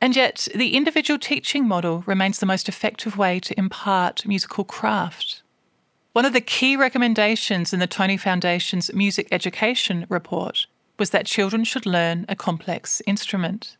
And 0.00 0.16
yet, 0.16 0.48
the 0.54 0.74
individual 0.74 1.18
teaching 1.18 1.68
model 1.68 2.02
remains 2.06 2.38
the 2.38 2.46
most 2.46 2.70
effective 2.70 3.18
way 3.18 3.38
to 3.40 3.58
impart 3.58 4.26
musical 4.26 4.64
craft. 4.64 5.42
One 6.14 6.24
of 6.24 6.32
the 6.32 6.40
key 6.40 6.74
recommendations 6.74 7.74
in 7.74 7.80
the 7.80 7.86
Tony 7.86 8.16
Foundation's 8.16 8.90
Music 8.94 9.28
Education 9.30 10.06
Report 10.08 10.66
was 10.98 11.10
that 11.10 11.26
children 11.26 11.62
should 11.62 11.84
learn 11.84 12.24
a 12.30 12.34
complex 12.34 13.02
instrument. 13.06 13.76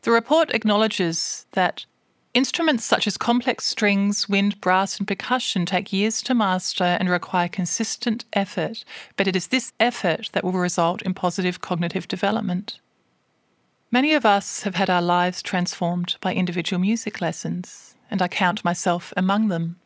The 0.00 0.12
report 0.12 0.54
acknowledges 0.54 1.44
that 1.52 1.84
Instruments 2.34 2.84
such 2.84 3.06
as 3.06 3.18
complex 3.18 3.66
strings, 3.66 4.26
wind, 4.26 4.58
brass, 4.62 4.98
and 4.98 5.06
percussion 5.06 5.66
take 5.66 5.92
years 5.92 6.22
to 6.22 6.34
master 6.34 6.96
and 6.98 7.10
require 7.10 7.46
consistent 7.46 8.24
effort, 8.32 8.84
but 9.16 9.28
it 9.28 9.36
is 9.36 9.48
this 9.48 9.74
effort 9.78 10.30
that 10.32 10.42
will 10.42 10.52
result 10.52 11.02
in 11.02 11.12
positive 11.12 11.60
cognitive 11.60 12.08
development. 12.08 12.80
Many 13.90 14.14
of 14.14 14.24
us 14.24 14.62
have 14.62 14.76
had 14.76 14.88
our 14.88 15.02
lives 15.02 15.42
transformed 15.42 16.16
by 16.22 16.32
individual 16.32 16.80
music 16.80 17.20
lessons, 17.20 17.96
and 18.10 18.22
I 18.22 18.28
count 18.28 18.64
myself 18.64 19.12
among 19.14 19.48
them. 19.48 19.76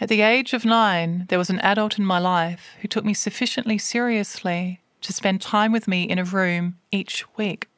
At 0.00 0.08
the 0.08 0.20
age 0.20 0.52
of 0.52 0.64
nine, 0.64 1.26
there 1.28 1.38
was 1.38 1.50
an 1.50 1.58
adult 1.58 1.98
in 1.98 2.04
my 2.04 2.20
life 2.20 2.76
who 2.82 2.88
took 2.88 3.04
me 3.04 3.14
sufficiently 3.14 3.78
seriously 3.78 4.80
to 5.00 5.12
spend 5.12 5.40
time 5.40 5.72
with 5.72 5.88
me 5.88 6.04
in 6.04 6.20
a 6.20 6.24
room 6.24 6.78
each 6.92 7.24
week. 7.36 7.68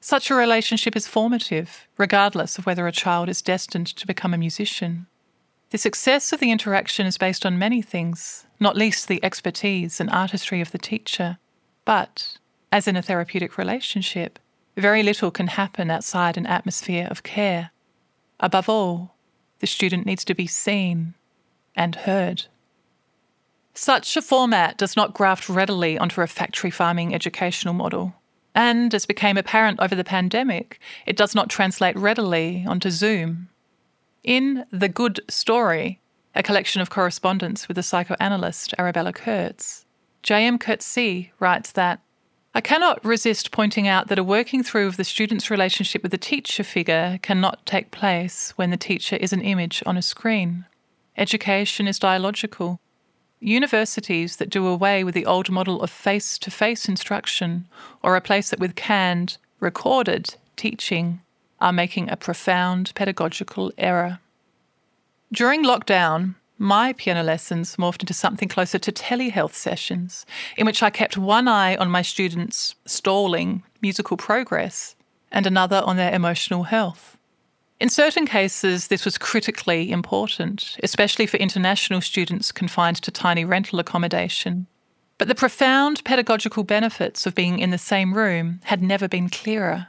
Such 0.00 0.30
a 0.30 0.34
relationship 0.34 0.96
is 0.96 1.06
formative, 1.06 1.86
regardless 1.98 2.56
of 2.56 2.64
whether 2.64 2.86
a 2.86 2.92
child 2.92 3.28
is 3.28 3.42
destined 3.42 3.86
to 3.86 4.06
become 4.06 4.32
a 4.32 4.38
musician. 4.38 5.06
The 5.70 5.78
success 5.78 6.32
of 6.32 6.40
the 6.40 6.50
interaction 6.50 7.06
is 7.06 7.18
based 7.18 7.44
on 7.44 7.58
many 7.58 7.82
things, 7.82 8.46
not 8.58 8.76
least 8.76 9.06
the 9.06 9.22
expertise 9.22 10.00
and 10.00 10.10
artistry 10.10 10.60
of 10.60 10.72
the 10.72 10.78
teacher. 10.78 11.38
But, 11.84 12.38
as 12.72 12.88
in 12.88 12.96
a 12.96 13.02
therapeutic 13.02 13.58
relationship, 13.58 14.38
very 14.76 15.02
little 15.02 15.30
can 15.30 15.48
happen 15.48 15.90
outside 15.90 16.36
an 16.36 16.46
atmosphere 16.46 17.06
of 17.10 17.22
care. 17.22 17.70
Above 18.40 18.68
all, 18.68 19.14
the 19.58 19.66
student 19.66 20.06
needs 20.06 20.24
to 20.24 20.34
be 20.34 20.46
seen 20.46 21.14
and 21.76 21.94
heard. 21.94 22.46
Such 23.74 24.16
a 24.16 24.22
format 24.22 24.78
does 24.78 24.96
not 24.96 25.14
graft 25.14 25.48
readily 25.48 25.98
onto 25.98 26.22
a 26.22 26.26
factory 26.26 26.70
farming 26.70 27.14
educational 27.14 27.74
model. 27.74 28.14
And 28.54 28.94
as 28.94 29.06
became 29.06 29.36
apparent 29.36 29.80
over 29.80 29.94
the 29.94 30.04
pandemic, 30.04 30.80
it 31.06 31.16
does 31.16 31.34
not 31.34 31.48
translate 31.48 31.96
readily 31.96 32.64
onto 32.66 32.90
Zoom. 32.90 33.48
In 34.24 34.64
The 34.70 34.88
Good 34.88 35.20
Story, 35.28 36.00
a 36.34 36.42
collection 36.42 36.82
of 36.82 36.90
correspondence 36.90 37.68
with 37.68 37.76
the 37.76 37.82
psychoanalyst 37.82 38.74
Arabella 38.78 39.12
Kurtz, 39.12 39.86
J.M. 40.22 40.58
Coetzee 40.58 41.30
writes 41.38 41.72
that 41.72 42.00
I 42.54 42.60
cannot 42.60 43.04
resist 43.04 43.52
pointing 43.52 43.86
out 43.86 44.08
that 44.08 44.18
a 44.18 44.24
working 44.24 44.62
through 44.62 44.88
of 44.88 44.96
the 44.96 45.04
student's 45.04 45.50
relationship 45.50 46.02
with 46.02 46.10
the 46.10 46.18
teacher 46.18 46.64
figure 46.64 47.18
cannot 47.22 47.64
take 47.64 47.92
place 47.92 48.50
when 48.56 48.70
the 48.70 48.76
teacher 48.76 49.16
is 49.16 49.32
an 49.32 49.40
image 49.40 49.82
on 49.86 49.96
a 49.96 50.02
screen. 50.02 50.66
Education 51.16 51.86
is 51.86 51.98
dialogical, 51.98 52.80
Universities 53.40 54.36
that 54.36 54.50
do 54.50 54.66
away 54.66 55.02
with 55.02 55.14
the 55.14 55.24
old 55.24 55.50
model 55.50 55.80
of 55.80 55.90
face 55.90 56.36
to 56.38 56.50
face 56.50 56.88
instruction 56.88 57.66
or 58.02 58.14
replace 58.14 58.52
it 58.52 58.60
with 58.60 58.74
canned, 58.74 59.38
recorded 59.60 60.34
teaching 60.56 61.20
are 61.58 61.72
making 61.72 62.10
a 62.10 62.16
profound 62.16 62.92
pedagogical 62.94 63.72
error. 63.78 64.18
During 65.32 65.64
lockdown, 65.64 66.34
my 66.58 66.92
piano 66.92 67.22
lessons 67.22 67.76
morphed 67.76 68.00
into 68.00 68.12
something 68.12 68.48
closer 68.48 68.78
to 68.78 68.92
telehealth 68.92 69.54
sessions, 69.54 70.26
in 70.58 70.66
which 70.66 70.82
I 70.82 70.90
kept 70.90 71.16
one 71.16 71.48
eye 71.48 71.76
on 71.76 71.90
my 71.90 72.02
students' 72.02 72.74
stalling 72.84 73.62
musical 73.80 74.18
progress 74.18 74.96
and 75.32 75.46
another 75.46 75.82
on 75.86 75.96
their 75.96 76.12
emotional 76.12 76.64
health. 76.64 77.16
In 77.80 77.88
certain 77.88 78.26
cases, 78.26 78.88
this 78.88 79.06
was 79.06 79.16
critically 79.16 79.90
important, 79.90 80.76
especially 80.82 81.26
for 81.26 81.38
international 81.38 82.02
students 82.02 82.52
confined 82.52 83.00
to 83.02 83.10
tiny 83.10 83.42
rental 83.42 83.78
accommodation. 83.78 84.66
But 85.16 85.28
the 85.28 85.34
profound 85.34 86.04
pedagogical 86.04 86.64
benefits 86.64 87.24
of 87.24 87.34
being 87.34 87.58
in 87.58 87.70
the 87.70 87.78
same 87.78 88.12
room 88.12 88.60
had 88.64 88.82
never 88.82 89.08
been 89.08 89.30
clearer. 89.30 89.88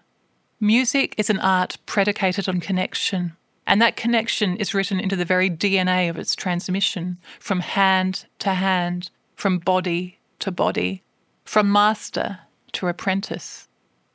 Music 0.61 1.13
is 1.17 1.29
an 1.29 1.39
art 1.39 1.77
predicated 1.85 2.47
on 2.47 2.61
connection, 2.61 3.35
and 3.67 3.81
that 3.81 3.97
connection 3.97 4.55
is 4.55 4.73
written 4.73 4.99
into 4.99 5.17
the 5.17 5.25
very 5.25 5.49
DNA 5.49 6.09
of 6.09 6.17
its 6.17 6.33
transmission, 6.33 7.17
from 7.41 7.59
hand 7.59 8.25
to 8.39 8.53
hand, 8.53 9.11
from 9.35 9.57
body 9.57 10.17
to 10.39 10.49
body, 10.49 11.03
from 11.43 11.69
master 11.69 12.39
to 12.71 12.87
apprentice. 12.87 13.67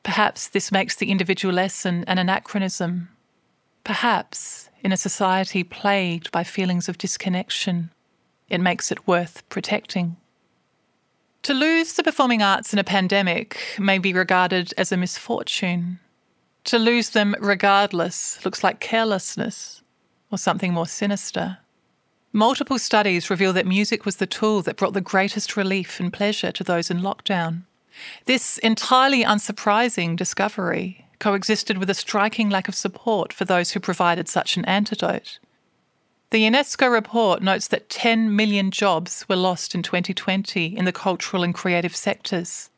Perhaps 0.02 0.48
this 0.48 0.72
makes 0.72 0.96
the 0.96 1.10
individual 1.10 1.52
lesson 1.52 2.04
an 2.06 2.16
anachronism, 2.16 3.10
Perhaps, 3.86 4.68
in 4.82 4.90
a 4.90 4.96
society 4.96 5.62
plagued 5.62 6.32
by 6.32 6.42
feelings 6.42 6.88
of 6.88 6.98
disconnection, 6.98 7.90
it 8.48 8.60
makes 8.60 8.90
it 8.90 9.06
worth 9.06 9.48
protecting. 9.48 10.16
To 11.44 11.54
lose 11.54 11.92
the 11.92 12.02
performing 12.02 12.42
arts 12.42 12.72
in 12.72 12.80
a 12.80 12.84
pandemic 12.84 13.60
may 13.78 13.98
be 13.98 14.12
regarded 14.12 14.74
as 14.76 14.90
a 14.90 14.96
misfortune. 14.96 16.00
To 16.64 16.80
lose 16.80 17.10
them 17.10 17.36
regardless 17.38 18.44
looks 18.44 18.64
like 18.64 18.80
carelessness 18.80 19.84
or 20.32 20.38
something 20.38 20.72
more 20.72 20.88
sinister. 20.88 21.58
Multiple 22.32 22.80
studies 22.80 23.30
reveal 23.30 23.52
that 23.52 23.68
music 23.68 24.04
was 24.04 24.16
the 24.16 24.26
tool 24.26 24.62
that 24.62 24.76
brought 24.76 24.94
the 24.94 25.00
greatest 25.00 25.56
relief 25.56 26.00
and 26.00 26.12
pleasure 26.12 26.50
to 26.50 26.64
those 26.64 26.90
in 26.90 27.02
lockdown. 27.02 27.62
This 28.24 28.58
entirely 28.58 29.22
unsurprising 29.22 30.16
discovery 30.16 31.05
coexisted 31.18 31.78
with 31.78 31.90
a 31.90 31.94
striking 31.94 32.50
lack 32.50 32.68
of 32.68 32.74
support 32.74 33.32
for 33.32 33.44
those 33.44 33.72
who 33.72 33.80
provided 33.80 34.28
such 34.28 34.56
an 34.56 34.64
antidote. 34.64 35.38
The 36.30 36.44
UNESCO 36.44 36.90
report 36.90 37.42
notes 37.42 37.68
that 37.68 37.88
10 37.88 38.34
million 38.34 38.70
jobs 38.70 39.24
were 39.28 39.36
lost 39.36 39.74
in 39.74 39.82
2020 39.82 40.76
in 40.76 40.84
the 40.84 40.92
cultural 40.92 41.42
and 41.42 41.54
creative 41.54 41.94
sectors. 41.94 42.70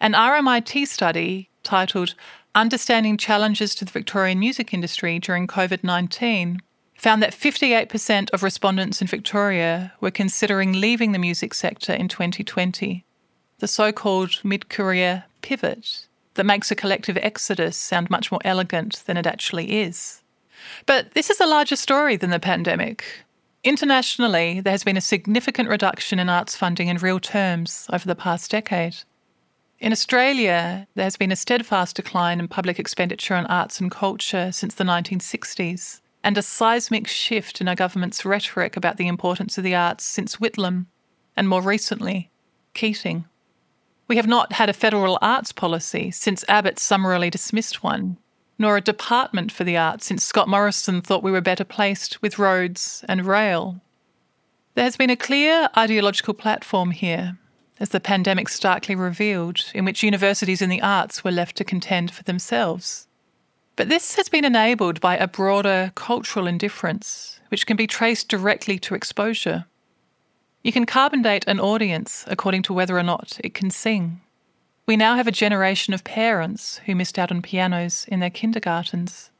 An 0.00 0.12
RMIT 0.12 0.86
study 0.86 1.50
titled 1.62 2.14
Understanding 2.54 3.16
Challenges 3.16 3.74
to 3.76 3.84
the 3.84 3.90
Victorian 3.90 4.38
Music 4.38 4.72
Industry 4.72 5.18
During 5.18 5.46
COVID 5.46 5.82
19 5.82 6.60
found 6.96 7.22
that 7.22 7.32
58% 7.32 8.30
of 8.30 8.44
respondents 8.44 9.00
in 9.00 9.08
Victoria 9.08 9.92
were 10.00 10.12
considering 10.12 10.72
leaving 10.72 11.10
the 11.10 11.18
music 11.18 11.54
sector 11.54 11.92
in 11.92 12.06
2020, 12.06 13.04
the 13.58 13.66
so 13.66 13.90
called 13.90 14.38
mid 14.44 14.68
career 14.68 15.24
pivot 15.40 16.06
that 16.34 16.46
makes 16.46 16.70
a 16.70 16.74
collective 16.74 17.16
exodus 17.18 17.76
sound 17.76 18.10
much 18.10 18.30
more 18.30 18.40
elegant 18.44 19.02
than 19.06 19.16
it 19.16 19.26
actually 19.26 19.80
is. 19.80 20.22
But 20.86 21.12
this 21.14 21.30
is 21.30 21.40
a 21.40 21.46
larger 21.46 21.76
story 21.76 22.16
than 22.16 22.30
the 22.30 22.40
pandemic. 22.40 23.04
Internationally, 23.64 24.60
there 24.60 24.72
has 24.72 24.84
been 24.84 24.96
a 24.96 25.00
significant 25.00 25.68
reduction 25.68 26.18
in 26.18 26.28
arts 26.28 26.56
funding 26.56 26.88
in 26.88 26.96
real 26.96 27.20
terms 27.20 27.86
over 27.92 28.06
the 28.06 28.16
past 28.16 28.50
decade. 28.50 28.96
In 29.78 29.92
Australia, 29.92 30.86
there 30.94 31.04
has 31.04 31.16
been 31.16 31.32
a 31.32 31.36
steadfast 31.36 31.96
decline 31.96 32.40
in 32.40 32.48
public 32.48 32.78
expenditure 32.78 33.34
on 33.34 33.46
arts 33.46 33.80
and 33.80 33.90
culture 33.90 34.52
since 34.52 34.74
the 34.74 34.84
1960s, 34.84 36.00
and 36.24 36.38
a 36.38 36.42
seismic 36.42 37.08
shift 37.08 37.60
in 37.60 37.68
our 37.68 37.74
government's 37.74 38.24
rhetoric 38.24 38.76
about 38.76 38.96
the 38.96 39.08
importance 39.08 39.58
of 39.58 39.64
the 39.64 39.74
arts 39.74 40.04
since 40.04 40.36
Whitlam, 40.36 40.86
and 41.36 41.48
more 41.48 41.62
recently, 41.62 42.30
Keating. 42.74 43.26
We 44.12 44.16
have 44.16 44.26
not 44.26 44.52
had 44.52 44.68
a 44.68 44.74
federal 44.74 45.18
arts 45.22 45.52
policy 45.52 46.10
since 46.10 46.44
Abbott 46.46 46.78
summarily 46.78 47.30
dismissed 47.30 47.82
one, 47.82 48.18
nor 48.58 48.76
a 48.76 48.82
department 48.82 49.50
for 49.50 49.64
the 49.64 49.78
arts 49.78 50.04
since 50.04 50.22
Scott 50.22 50.48
Morrison 50.48 51.00
thought 51.00 51.22
we 51.22 51.30
were 51.30 51.40
better 51.40 51.64
placed 51.64 52.20
with 52.20 52.38
roads 52.38 53.02
and 53.08 53.24
rail. 53.24 53.80
There 54.74 54.84
has 54.84 54.98
been 54.98 55.08
a 55.08 55.16
clear 55.16 55.70
ideological 55.78 56.34
platform 56.34 56.90
here, 56.90 57.38
as 57.80 57.88
the 57.88 58.00
pandemic 58.00 58.50
starkly 58.50 58.94
revealed, 58.94 59.64
in 59.72 59.86
which 59.86 60.02
universities 60.02 60.60
in 60.60 60.68
the 60.68 60.82
arts 60.82 61.24
were 61.24 61.32
left 61.32 61.56
to 61.56 61.64
contend 61.64 62.10
for 62.10 62.22
themselves. 62.22 63.08
But 63.76 63.88
this 63.88 64.16
has 64.16 64.28
been 64.28 64.44
enabled 64.44 65.00
by 65.00 65.16
a 65.16 65.26
broader 65.26 65.90
cultural 65.94 66.46
indifference, 66.46 67.40
which 67.48 67.66
can 67.66 67.78
be 67.78 67.86
traced 67.86 68.28
directly 68.28 68.78
to 68.80 68.94
exposure. 68.94 69.64
You 70.62 70.70
can 70.70 70.86
carbon 70.86 71.22
date 71.22 71.44
an 71.48 71.58
audience 71.58 72.24
according 72.28 72.62
to 72.64 72.72
whether 72.72 72.96
or 72.96 73.02
not 73.02 73.40
it 73.42 73.52
can 73.52 73.70
sing. 73.70 74.20
We 74.86 74.96
now 74.96 75.16
have 75.16 75.26
a 75.26 75.32
generation 75.32 75.92
of 75.92 76.04
parents 76.04 76.80
who 76.86 76.94
missed 76.94 77.18
out 77.18 77.32
on 77.32 77.42
pianos 77.42 78.04
in 78.06 78.20
their 78.20 78.30
kindergartens. 78.30 79.30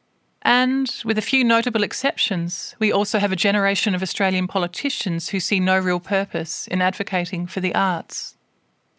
And, 0.42 0.92
with 1.04 1.18
a 1.18 1.22
few 1.22 1.44
notable 1.44 1.84
exceptions, 1.84 2.74
we 2.80 2.90
also 2.90 3.20
have 3.20 3.30
a 3.30 3.36
generation 3.36 3.94
of 3.94 4.02
Australian 4.02 4.48
politicians 4.48 5.28
who 5.28 5.38
see 5.38 5.60
no 5.60 5.78
real 5.78 6.00
purpose 6.00 6.66
in 6.66 6.82
advocating 6.82 7.46
for 7.46 7.60
the 7.60 7.74
arts. 7.74 8.36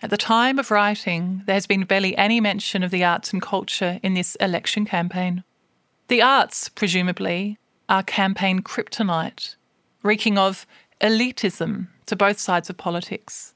At 0.01 0.09
the 0.09 0.17
time 0.17 0.59
of 0.59 0.71
writing, 0.71 1.43
there 1.45 1.55
has 1.55 1.67
been 1.67 1.83
barely 1.83 2.17
any 2.17 2.39
mention 2.39 2.83
of 2.83 2.91
the 2.91 3.03
arts 3.03 3.33
and 3.33 3.41
culture 3.41 3.99
in 4.01 4.13
this 4.13 4.35
election 4.35 4.85
campaign. 4.85 5.43
The 6.07 6.21
arts, 6.21 6.69
presumably, 6.69 7.57
are 7.89 8.03
campaign 8.03 8.61
kryptonite, 8.61 9.55
reeking 10.01 10.37
of 10.37 10.65
elitism 11.01 11.87
to 12.05 12.15
both 12.15 12.39
sides 12.39 12.69
of 12.69 12.77
politics. 12.77 13.53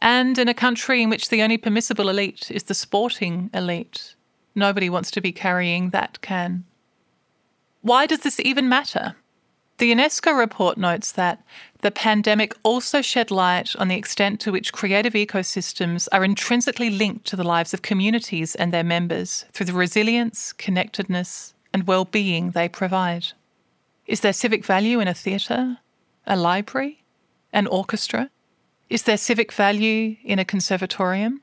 And 0.00 0.38
in 0.38 0.48
a 0.48 0.54
country 0.54 1.02
in 1.02 1.10
which 1.10 1.28
the 1.28 1.42
only 1.42 1.58
permissible 1.58 2.08
elite 2.08 2.50
is 2.50 2.64
the 2.64 2.74
sporting 2.74 3.50
elite, 3.52 4.14
nobody 4.54 4.88
wants 4.88 5.10
to 5.12 5.20
be 5.20 5.32
carrying 5.32 5.90
that 5.90 6.20
can. 6.20 6.64
Why 7.82 8.06
does 8.06 8.20
this 8.20 8.40
even 8.40 8.68
matter? 8.68 9.16
The 9.78 9.92
UNESCO 9.92 10.36
report 10.36 10.76
notes 10.76 11.12
that 11.12 11.44
the 11.82 11.92
pandemic 11.92 12.52
also 12.64 13.00
shed 13.00 13.30
light 13.30 13.76
on 13.76 13.86
the 13.86 13.94
extent 13.94 14.40
to 14.40 14.50
which 14.50 14.72
creative 14.72 15.12
ecosystems 15.12 16.08
are 16.10 16.24
intrinsically 16.24 16.90
linked 16.90 17.26
to 17.26 17.36
the 17.36 17.44
lives 17.44 17.72
of 17.72 17.82
communities 17.82 18.56
and 18.56 18.72
their 18.72 18.82
members 18.82 19.44
through 19.52 19.66
the 19.66 19.72
resilience, 19.72 20.52
connectedness, 20.52 21.54
and 21.72 21.86
well 21.86 22.04
being 22.04 22.50
they 22.50 22.68
provide. 22.68 23.28
Is 24.06 24.20
there 24.20 24.32
civic 24.32 24.64
value 24.64 24.98
in 24.98 25.06
a 25.06 25.14
theatre, 25.14 25.78
a 26.26 26.36
library, 26.36 27.04
an 27.52 27.66
orchestra? 27.66 28.30
Is 28.90 29.02
there 29.02 29.16
civic 29.16 29.52
value 29.52 30.16
in 30.24 30.38
a 30.38 30.44
conservatorium? 30.44 31.40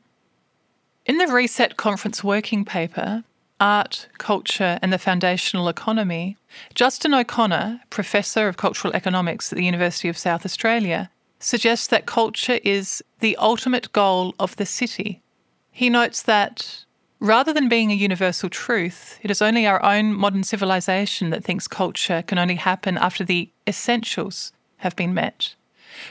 In 1.05 1.17
the 1.17 1.27
Reset 1.27 1.77
Conference 1.77 2.23
working 2.23 2.65
paper, 2.65 3.23
art, 3.59 4.07
culture, 4.17 4.79
and 4.81 4.91
the 4.91 4.97
foundational 4.97 5.67
economy, 5.67 6.37
Justin 6.73 7.13
O'Connor, 7.13 7.81
Professor 7.89 8.47
of 8.47 8.57
Cultural 8.57 8.93
Economics 8.93 9.51
at 9.51 9.57
the 9.57 9.65
University 9.65 10.09
of 10.09 10.17
South 10.17 10.45
Australia, 10.45 11.09
suggests 11.39 11.87
that 11.87 12.05
culture 12.05 12.59
is 12.63 13.03
the 13.19 13.35
ultimate 13.37 13.91
goal 13.91 14.33
of 14.39 14.55
the 14.55 14.65
city. 14.65 15.21
He 15.71 15.89
notes 15.89 16.23
that 16.23 16.85
rather 17.19 17.53
than 17.53 17.69
being 17.69 17.91
a 17.91 17.95
universal 17.95 18.49
truth, 18.49 19.19
it 19.21 19.29
is 19.29 19.41
only 19.41 19.67
our 19.67 19.83
own 19.83 20.13
modern 20.13 20.43
civilization 20.43 21.29
that 21.29 21.43
thinks 21.43 21.67
culture 21.67 22.23
can 22.23 22.37
only 22.37 22.55
happen 22.55 22.97
after 22.97 23.23
the 23.23 23.49
essentials 23.67 24.53
have 24.77 24.95
been 24.95 25.13
met. 25.13 25.55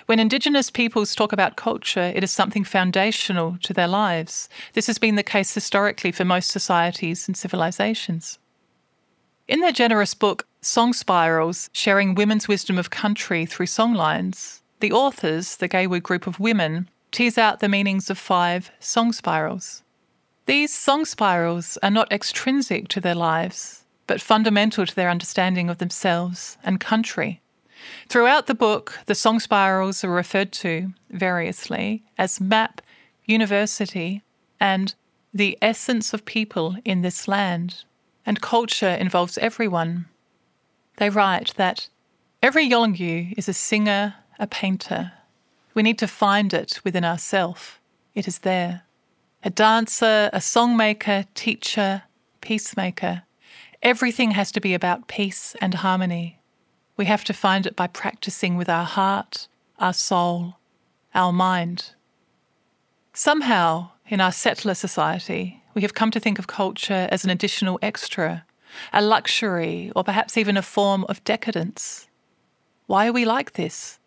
When 0.07 0.18
Indigenous 0.18 0.70
peoples 0.70 1.14
talk 1.14 1.33
about 1.33 1.57
culture, 1.57 2.12
it 2.14 2.25
is 2.25 2.31
something 2.31 2.64
foundational 2.64 3.59
to 3.62 3.73
their 3.73 3.88
lives. 3.88 4.49
This 4.73 4.87
has 4.87 4.99
been 4.99 5.16
the 5.16 5.23
case 5.23 5.55
historically 5.55 6.12
for 6.12 6.25
most 6.25 6.51
societies 6.51 7.29
and 7.29 7.37
civilizations. 7.37 8.38
In 9.47 9.61
their 9.61 9.73
generous 9.73 10.14
book, 10.14 10.47
Song 10.62 10.92
Spirals 10.92 11.68
Sharing 11.73 12.14
Women's 12.14 12.49
Wisdom 12.49 12.79
of 12.79 12.88
Country 12.90 13.44
Through 13.44 13.66
Songlines, 13.66 14.62
the 14.81 14.92
authors, 14.92 15.57
the 15.57 15.68
Gay'wu 15.68 16.03
group 16.03 16.27
of 16.27 16.40
women, 16.40 16.88
tease 17.12 17.38
out 17.38 17.61
the 17.61 17.68
meanings 17.68 18.09
of 18.11 18.18
five 18.18 18.70
song 18.81 19.12
spirals. 19.12 19.83
These 20.47 20.75
song 20.75 21.05
spirals 21.05 21.79
are 21.83 21.90
not 21.90 22.12
extrinsic 22.12 22.88
to 22.88 23.01
their 23.01 23.14
lives, 23.14 23.85
but 24.07 24.20
fundamental 24.20 24.85
to 24.85 24.94
their 24.94 25.11
understanding 25.11 25.70
of 25.70 25.79
themselves 25.79 26.59
and 26.64 26.81
country. 26.81 27.40
Throughout 28.09 28.47
the 28.47 28.55
book, 28.55 28.99
the 29.07 29.14
song 29.14 29.40
spirals 29.40 30.05
are 30.05 30.11
referred 30.11 30.53
to 30.53 30.92
variously 31.11 32.05
as 32.18 32.40
map, 32.40 32.81
university, 33.25 34.23
and 34.61 34.94
the 35.33 35.59
essence 35.61 36.12
of 36.14 36.25
people 36.25 36.77
in 36.85 37.03
this 37.03 37.27
land. 37.27 37.85
And 38.27 38.40
culture 38.40 38.88
involves 38.88 39.37
everyone. 39.38 40.07
They 40.97 41.11
write 41.11 41.55
that 41.57 41.88
every 42.42 42.68
Yolngu 42.68 43.35
is 43.37 43.49
a 43.49 43.53
singer, 43.53 44.14
a 44.38 44.47
painter. 44.47 45.12
We 45.75 45.83
need 45.83 45.99
to 45.99 46.07
find 46.07 46.55
it 46.55 46.81
within 46.85 47.05
ourself. 47.05 47.81
It 48.14 48.29
is 48.29 48.38
there. 48.40 48.83
A 49.42 49.51
dancer, 49.51 50.31
a 50.33 50.38
songmaker, 50.38 51.27
teacher, 51.35 52.05
peacemaker. 52.40 53.23
Everything 53.83 54.31
has 54.31 54.51
to 54.53 54.61
be 54.61 54.73
about 54.73 55.09
peace 55.09 55.55
and 55.61 55.75
harmony. 55.75 56.38
We 56.97 57.07
have 57.07 57.25
to 57.25 57.33
find 57.33 57.67
it 57.67 57.75
by 57.75 57.89
practicing 57.89 58.57
with 58.57 58.69
our 58.69 58.85
heart, 58.85 59.49
our 59.79 59.93
soul, 59.93 60.57
our 61.15 61.33
mind. 61.33 61.93
Somehow, 63.13 63.91
in 64.07 64.21
our 64.21 64.33
settler 64.33 64.75
society, 64.75 65.63
we 65.75 65.83
have 65.83 65.95
come 65.95 66.11
to 66.13 66.21
think 66.21 66.39
of 66.39 66.47
culture 66.47 67.09
as 67.11 67.25
an 67.25 67.31
additional 67.31 67.81
extra, 67.83 68.45
a 68.93 69.03
luxury, 69.03 69.91
or 69.97 70.05
perhaps 70.05 70.37
even 70.37 70.57
a 70.57 70.63
form 70.63 71.05
of 71.09 71.23
decadence. 71.25 72.09
Why 72.87 73.09
are 73.09 73.13
we 73.13 73.25
like 73.25 73.55
this? 73.55 73.99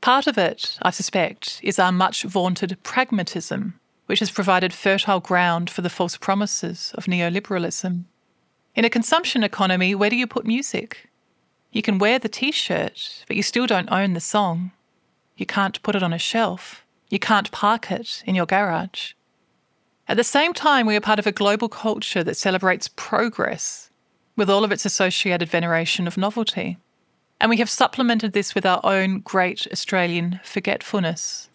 Part 0.00 0.26
of 0.26 0.38
it, 0.38 0.78
I 0.82 0.90
suspect, 0.90 1.60
is 1.62 1.78
our 1.78 1.92
much 1.92 2.22
vaunted 2.22 2.78
pragmatism, 2.82 3.78
which 4.06 4.20
has 4.20 4.30
provided 4.30 4.72
fertile 4.72 5.20
ground 5.20 5.68
for 5.68 5.82
the 5.82 5.90
false 5.90 6.16
promises 6.16 6.92
of 6.94 7.04
neoliberalism. 7.04 8.04
In 8.76 8.84
a 8.84 8.90
consumption 8.90 9.42
economy, 9.42 9.94
where 9.94 10.10
do 10.10 10.16
you 10.16 10.26
put 10.26 10.46
music? 10.46 11.09
You 11.72 11.82
can 11.82 11.98
wear 11.98 12.18
the 12.18 12.28
t 12.28 12.50
shirt, 12.50 13.24
but 13.26 13.36
you 13.36 13.42
still 13.42 13.66
don't 13.66 13.90
own 13.92 14.14
the 14.14 14.20
song. 14.20 14.72
You 15.36 15.46
can't 15.46 15.82
put 15.82 15.94
it 15.94 16.02
on 16.02 16.12
a 16.12 16.18
shelf. 16.18 16.84
You 17.08 17.18
can't 17.18 17.50
park 17.50 17.90
it 17.90 18.22
in 18.26 18.34
your 18.34 18.46
garage. 18.46 19.12
At 20.08 20.16
the 20.16 20.24
same 20.24 20.52
time, 20.52 20.86
we 20.86 20.96
are 20.96 21.00
part 21.00 21.20
of 21.20 21.26
a 21.26 21.32
global 21.32 21.68
culture 21.68 22.24
that 22.24 22.36
celebrates 22.36 22.88
progress 22.88 23.90
with 24.36 24.50
all 24.50 24.64
of 24.64 24.72
its 24.72 24.84
associated 24.84 25.48
veneration 25.48 26.06
of 26.08 26.16
novelty. 26.16 26.78
And 27.40 27.48
we 27.48 27.58
have 27.58 27.70
supplemented 27.70 28.32
this 28.32 28.54
with 28.54 28.66
our 28.66 28.80
own 28.82 29.20
great 29.20 29.66
Australian 29.72 30.40
forgetfulness. 30.42 31.48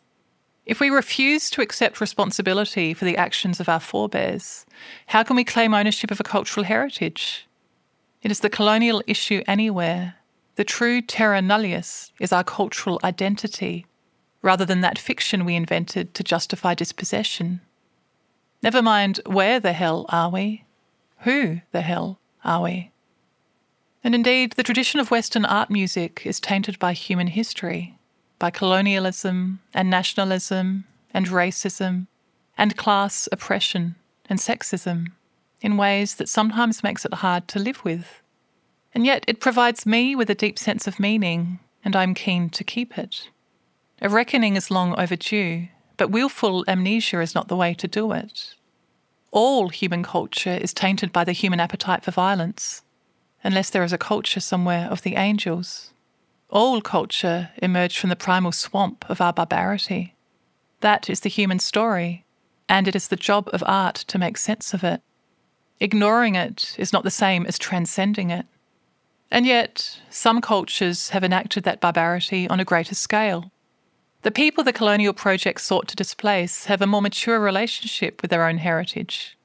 If 0.65 0.79
we 0.79 0.89
refuse 0.89 1.49
to 1.51 1.61
accept 1.61 2.01
responsibility 2.01 2.93
for 2.93 3.05
the 3.05 3.17
actions 3.17 3.59
of 3.59 3.69
our 3.69 3.79
forebears, 3.79 4.65
how 5.07 5.23
can 5.23 5.35
we 5.35 5.43
claim 5.43 5.73
ownership 5.73 6.09
of 6.09 6.19
a 6.19 6.23
cultural 6.23 6.63
heritage? 6.63 7.45
It 8.25 8.31
is 8.31 8.39
the 8.39 8.49
colonial 8.49 9.03
issue 9.05 9.43
anywhere. 9.45 10.15
The 10.55 10.63
true 10.63 10.99
terra 10.99 11.43
nullius 11.43 12.11
is 12.19 12.33
our 12.33 12.43
cultural 12.43 12.99
identity, 13.03 13.85
rather 14.41 14.65
than 14.65 14.81
that 14.81 14.97
fiction 14.97 15.45
we 15.45 15.53
invented 15.53 16.15
to 16.15 16.23
justify 16.23 16.73
dispossession. 16.73 17.61
Never 18.63 18.81
mind 18.81 19.19
where 19.27 19.59
the 19.59 19.73
hell 19.73 20.07
are 20.09 20.31
we? 20.31 20.63
Who 21.19 21.61
the 21.71 21.81
hell 21.81 22.17
are 22.43 22.63
we? 22.63 22.89
And 24.03 24.15
indeed, 24.15 24.53
the 24.53 24.63
tradition 24.63 24.99
of 24.99 25.11
Western 25.11 25.45
art 25.45 25.69
music 25.69 26.23
is 26.25 26.39
tainted 26.39 26.79
by 26.79 26.93
human 26.93 27.27
history, 27.27 27.95
by 28.39 28.49
colonialism 28.49 29.59
and 29.71 29.87
nationalism 29.87 30.85
and 31.13 31.27
racism 31.27 32.07
and 32.57 32.75
class 32.75 33.29
oppression 33.31 33.93
and 34.27 34.39
sexism 34.39 35.09
in 35.61 35.77
ways 35.77 36.15
that 36.15 36.29
sometimes 36.29 36.83
makes 36.83 37.05
it 37.05 37.13
hard 37.15 37.47
to 37.49 37.59
live 37.59 37.83
with. 37.83 38.21
And 38.93 39.05
yet 39.05 39.25
it 39.27 39.39
provides 39.39 39.85
me 39.85 40.15
with 40.15 40.29
a 40.29 40.35
deep 40.35 40.57
sense 40.57 40.87
of 40.87 40.99
meaning, 40.99 41.59
and 41.83 41.95
I'm 41.95 42.13
keen 42.13 42.49
to 42.51 42.63
keep 42.63 42.97
it. 42.97 43.29
A 44.01 44.09
reckoning 44.09 44.55
is 44.55 44.71
long 44.71 44.97
overdue, 44.99 45.67
but 45.97 46.11
willful 46.11 46.65
amnesia 46.67 47.21
is 47.21 47.35
not 47.35 47.47
the 47.47 47.55
way 47.55 47.73
to 47.73 47.87
do 47.87 48.11
it. 48.11 48.55
All 49.31 49.69
human 49.69 50.03
culture 50.03 50.57
is 50.61 50.73
tainted 50.73 51.11
by 51.11 51.23
the 51.23 51.31
human 51.31 51.59
appetite 51.59 52.03
for 52.03 52.11
violence, 52.11 52.83
unless 53.43 53.69
there 53.69 53.83
is 53.83 53.93
a 53.93 53.97
culture 53.97 54.39
somewhere 54.39 54.87
of 54.89 55.01
the 55.01 55.15
angels. 55.15 55.91
All 56.49 56.81
culture 56.81 57.49
emerged 57.61 57.97
from 57.97 58.09
the 58.09 58.15
primal 58.15 58.51
swamp 58.51 59.05
of 59.09 59.19
our 59.19 59.33
barbarity. 59.33 60.15
That 60.81 61.09
is 61.09 61.21
the 61.21 61.29
human 61.29 61.59
story, 61.59 62.25
and 62.69 62.87
it 62.87 62.95
is 62.95 63.07
the 63.07 63.15
job 63.15 63.49
of 63.51 63.63
art 63.65 63.95
to 63.95 64.17
make 64.17 64.37
sense 64.37 64.73
of 64.73 64.83
it. 64.83 65.01
Ignoring 65.79 66.35
it 66.35 66.75
is 66.77 66.93
not 66.93 67.03
the 67.03 67.11
same 67.11 67.45
as 67.45 67.59
transcending 67.59 68.29
it. 68.29 68.45
And 69.29 69.45
yet, 69.45 69.99
some 70.09 70.39
cultures 70.39 71.09
have 71.09 71.23
enacted 71.23 71.63
that 71.63 71.81
barbarity 71.81 72.47
on 72.47 72.59
a 72.59 72.65
greater 72.65 72.95
scale. 72.95 73.51
The 74.21 74.31
people 74.31 74.63
the 74.63 74.73
colonial 74.73 75.13
project 75.13 75.61
sought 75.61 75.87
to 75.89 75.95
displace 75.95 76.65
have 76.65 76.81
a 76.81 76.87
more 76.87 77.01
mature 77.01 77.39
relationship 77.39 78.21
with 78.21 78.31
their 78.31 78.47
own 78.47 78.57
heritage. 78.57 79.37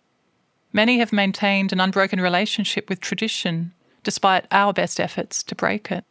Many 0.72 1.00
have 1.00 1.12
maintained 1.12 1.72
an 1.72 1.80
unbroken 1.80 2.20
relationship 2.20 2.88
with 2.88 3.00
tradition, 3.00 3.72
despite 4.04 4.46
our 4.52 4.72
best 4.72 5.00
efforts 5.00 5.42
to 5.42 5.54
break 5.54 5.90
it. 5.90 6.04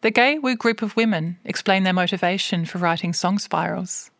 The 0.00 0.10
Gay'wu 0.10 0.56
group 0.56 0.82
of 0.82 0.96
women 0.96 1.38
explain 1.44 1.84
their 1.84 1.92
motivation 1.92 2.64
for 2.64 2.78
writing 2.78 3.12
song 3.12 3.38
spirals. 3.38 4.10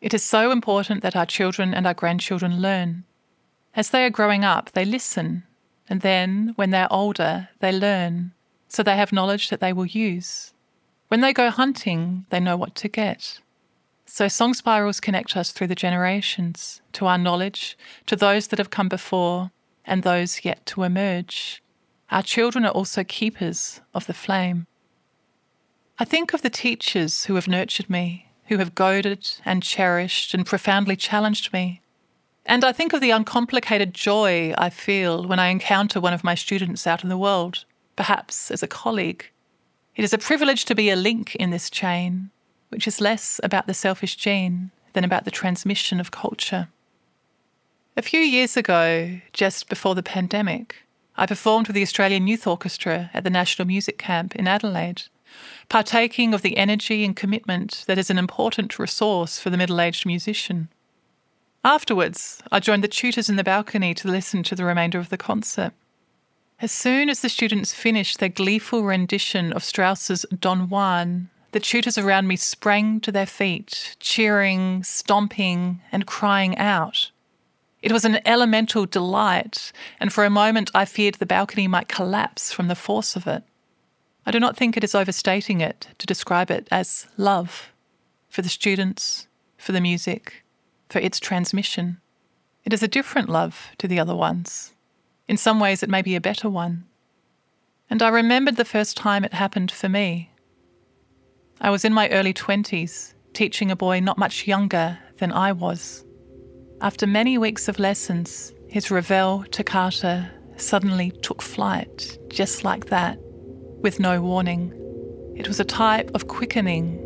It 0.00 0.12
is 0.12 0.22
so 0.22 0.50
important 0.50 1.02
that 1.02 1.16
our 1.16 1.24
children 1.24 1.72
and 1.72 1.86
our 1.86 1.94
grandchildren 1.94 2.60
learn. 2.60 3.04
As 3.76 3.90
they 3.90 4.04
are 4.04 4.10
growing 4.10 4.44
up, 4.44 4.70
they 4.72 4.84
listen, 4.84 5.44
and 5.88 6.00
then, 6.00 6.52
when 6.56 6.70
they're 6.70 6.92
older, 6.92 7.48
they 7.58 7.72
learn, 7.72 8.32
so 8.68 8.82
they 8.82 8.96
have 8.96 9.12
knowledge 9.12 9.48
that 9.50 9.60
they 9.60 9.72
will 9.72 9.86
use. 9.86 10.54
When 11.08 11.20
they 11.20 11.32
go 11.32 11.50
hunting, 11.50 12.26
they 12.30 12.40
know 12.40 12.56
what 12.56 12.74
to 12.76 12.88
get. 12.88 13.40
So, 14.06 14.28
song 14.28 14.54
spirals 14.54 15.00
connect 15.00 15.36
us 15.36 15.50
through 15.50 15.66
the 15.66 15.74
generations 15.74 16.82
to 16.92 17.06
our 17.06 17.18
knowledge, 17.18 17.76
to 18.06 18.16
those 18.16 18.48
that 18.48 18.58
have 18.58 18.70
come 18.70 18.88
before, 18.88 19.50
and 19.84 20.02
those 20.02 20.44
yet 20.44 20.64
to 20.66 20.84
emerge. 20.84 21.62
Our 22.10 22.22
children 22.22 22.64
are 22.64 22.70
also 22.70 23.02
keepers 23.02 23.80
of 23.92 24.06
the 24.06 24.14
flame. 24.14 24.66
I 25.98 26.04
think 26.04 26.32
of 26.32 26.42
the 26.42 26.50
teachers 26.50 27.24
who 27.24 27.34
have 27.34 27.48
nurtured 27.48 27.90
me, 27.90 28.30
who 28.46 28.58
have 28.58 28.74
goaded 28.74 29.30
and 29.44 29.62
cherished 29.62 30.34
and 30.34 30.46
profoundly 30.46 30.96
challenged 30.96 31.52
me. 31.52 31.80
And 32.46 32.64
I 32.64 32.72
think 32.72 32.92
of 32.92 33.00
the 33.00 33.10
uncomplicated 33.10 33.94
joy 33.94 34.54
I 34.58 34.70
feel 34.70 35.26
when 35.26 35.38
I 35.38 35.48
encounter 35.48 36.00
one 36.00 36.12
of 36.12 36.24
my 36.24 36.34
students 36.34 36.86
out 36.86 37.02
in 37.02 37.08
the 37.08 37.18
world, 37.18 37.64
perhaps 37.96 38.50
as 38.50 38.62
a 38.62 38.68
colleague. 38.68 39.30
It 39.96 40.04
is 40.04 40.12
a 40.12 40.18
privilege 40.18 40.64
to 40.66 40.74
be 40.74 40.90
a 40.90 40.96
link 40.96 41.34
in 41.36 41.50
this 41.50 41.70
chain, 41.70 42.30
which 42.68 42.86
is 42.86 43.00
less 43.00 43.40
about 43.42 43.66
the 43.66 43.74
selfish 43.74 44.16
gene 44.16 44.70
than 44.92 45.04
about 45.04 45.24
the 45.24 45.30
transmission 45.30 46.00
of 46.00 46.10
culture. 46.10 46.68
A 47.96 48.02
few 48.02 48.20
years 48.20 48.56
ago, 48.56 49.20
just 49.32 49.68
before 49.68 49.94
the 49.94 50.02
pandemic, 50.02 50.76
I 51.16 51.26
performed 51.26 51.68
with 51.68 51.74
the 51.74 51.82
Australian 51.82 52.26
Youth 52.26 52.46
Orchestra 52.46 53.10
at 53.14 53.24
the 53.24 53.30
National 53.30 53.66
Music 53.66 53.98
Camp 53.98 54.34
in 54.34 54.48
Adelaide 54.48 55.04
partaking 55.68 56.34
of 56.34 56.42
the 56.42 56.56
energy 56.56 57.04
and 57.04 57.16
commitment 57.16 57.84
that 57.86 57.98
is 57.98 58.10
an 58.10 58.18
important 58.18 58.78
resource 58.78 59.38
for 59.38 59.50
the 59.50 59.56
middle 59.56 59.80
aged 59.80 60.06
musician. 60.06 60.68
Afterwards, 61.64 62.42
I 62.52 62.60
joined 62.60 62.84
the 62.84 62.88
tutors 62.88 63.30
in 63.30 63.36
the 63.36 63.44
balcony 63.44 63.94
to 63.94 64.08
listen 64.08 64.42
to 64.42 64.54
the 64.54 64.66
remainder 64.66 64.98
of 64.98 65.08
the 65.08 65.16
concert. 65.16 65.72
As 66.60 66.70
soon 66.70 67.08
as 67.08 67.20
the 67.20 67.30
students 67.30 67.72
finished 67.72 68.18
their 68.18 68.28
gleeful 68.28 68.84
rendition 68.84 69.50
of 69.50 69.64
Strauss's 69.64 70.26
Don 70.38 70.68
Juan, 70.68 71.30
the 71.52 71.60
tutors 71.60 71.96
around 71.96 72.28
me 72.28 72.36
sprang 72.36 73.00
to 73.00 73.10
their 73.10 73.24
feet, 73.24 73.96
cheering, 73.98 74.82
stomping, 74.82 75.80
and 75.90 76.06
crying 76.06 76.56
out. 76.58 77.10
It 77.80 77.92
was 77.92 78.04
an 78.04 78.18
elemental 78.26 78.84
delight, 78.84 79.72
and 79.98 80.12
for 80.12 80.24
a 80.24 80.30
moment 80.30 80.70
I 80.74 80.84
feared 80.84 81.14
the 81.14 81.26
balcony 81.26 81.66
might 81.66 81.88
collapse 81.88 82.52
from 82.52 82.68
the 82.68 82.74
force 82.74 83.16
of 83.16 83.26
it. 83.26 83.42
I 84.26 84.30
do 84.30 84.40
not 84.40 84.56
think 84.56 84.76
it 84.76 84.84
is 84.84 84.94
overstating 84.94 85.62
it 85.62 85.88
to 85.98 86.06
describe 86.06 86.50
it 86.50 86.68
as 86.70 87.06
love 87.16 87.72
for 88.28 88.42
the 88.42 88.48
students, 88.50 89.28
for 89.56 89.72
the 89.72 89.80
music, 89.80 90.43
for 90.88 90.98
its 90.98 91.20
transmission. 91.20 92.00
It 92.64 92.72
is 92.72 92.82
a 92.82 92.88
different 92.88 93.28
love 93.28 93.70
to 93.78 93.88
the 93.88 94.00
other 94.00 94.14
ones. 94.14 94.74
In 95.28 95.36
some 95.36 95.60
ways, 95.60 95.82
it 95.82 95.90
may 95.90 96.02
be 96.02 96.16
a 96.16 96.20
better 96.20 96.48
one. 96.48 96.84
And 97.90 98.02
I 98.02 98.08
remembered 98.08 98.56
the 98.56 98.64
first 98.64 98.96
time 98.96 99.24
it 99.24 99.34
happened 99.34 99.70
for 99.70 99.88
me. 99.88 100.30
I 101.60 101.70
was 101.70 101.84
in 101.84 101.92
my 101.92 102.08
early 102.10 102.34
20s, 102.34 103.14
teaching 103.32 103.70
a 103.70 103.76
boy 103.76 104.00
not 104.00 104.18
much 104.18 104.46
younger 104.46 104.98
than 105.18 105.32
I 105.32 105.52
was. 105.52 106.04
After 106.80 107.06
many 107.06 107.38
weeks 107.38 107.68
of 107.68 107.78
lessons, 107.78 108.52
his 108.68 108.90
Ravel 108.90 109.44
toccata 109.50 110.30
suddenly 110.56 111.10
took 111.22 111.42
flight, 111.42 112.18
just 112.28 112.64
like 112.64 112.86
that 112.86 113.18
with 113.80 114.00
no 114.00 114.20
warning. 114.20 114.72
It 115.36 115.48
was 115.48 115.60
a 115.60 115.64
type 115.64 116.10
of 116.14 116.28
quickening, 116.28 116.98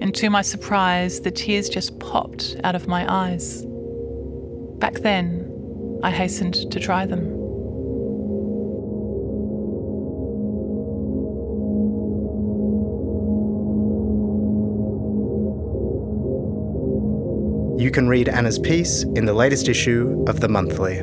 and 0.00 0.14
to 0.14 0.30
my 0.30 0.42
surprise, 0.42 1.20
the 1.20 1.30
tears 1.30 1.68
just 1.68 1.98
popped 1.98 2.56
out 2.64 2.74
of 2.74 2.88
my 2.88 3.04
eyes. 3.12 3.64
Back 4.78 5.00
then, 5.00 6.00
I 6.02 6.10
hastened 6.10 6.70
to 6.72 6.80
try 6.80 7.04
them. 7.04 7.36
You 17.78 17.90
can 17.90 18.08
read 18.08 18.28
Anna's 18.28 18.58
piece 18.58 19.02
in 19.02 19.26
the 19.26 19.34
latest 19.34 19.68
issue 19.68 20.24
of 20.28 20.40
The 20.40 20.48
Monthly. 20.48 21.02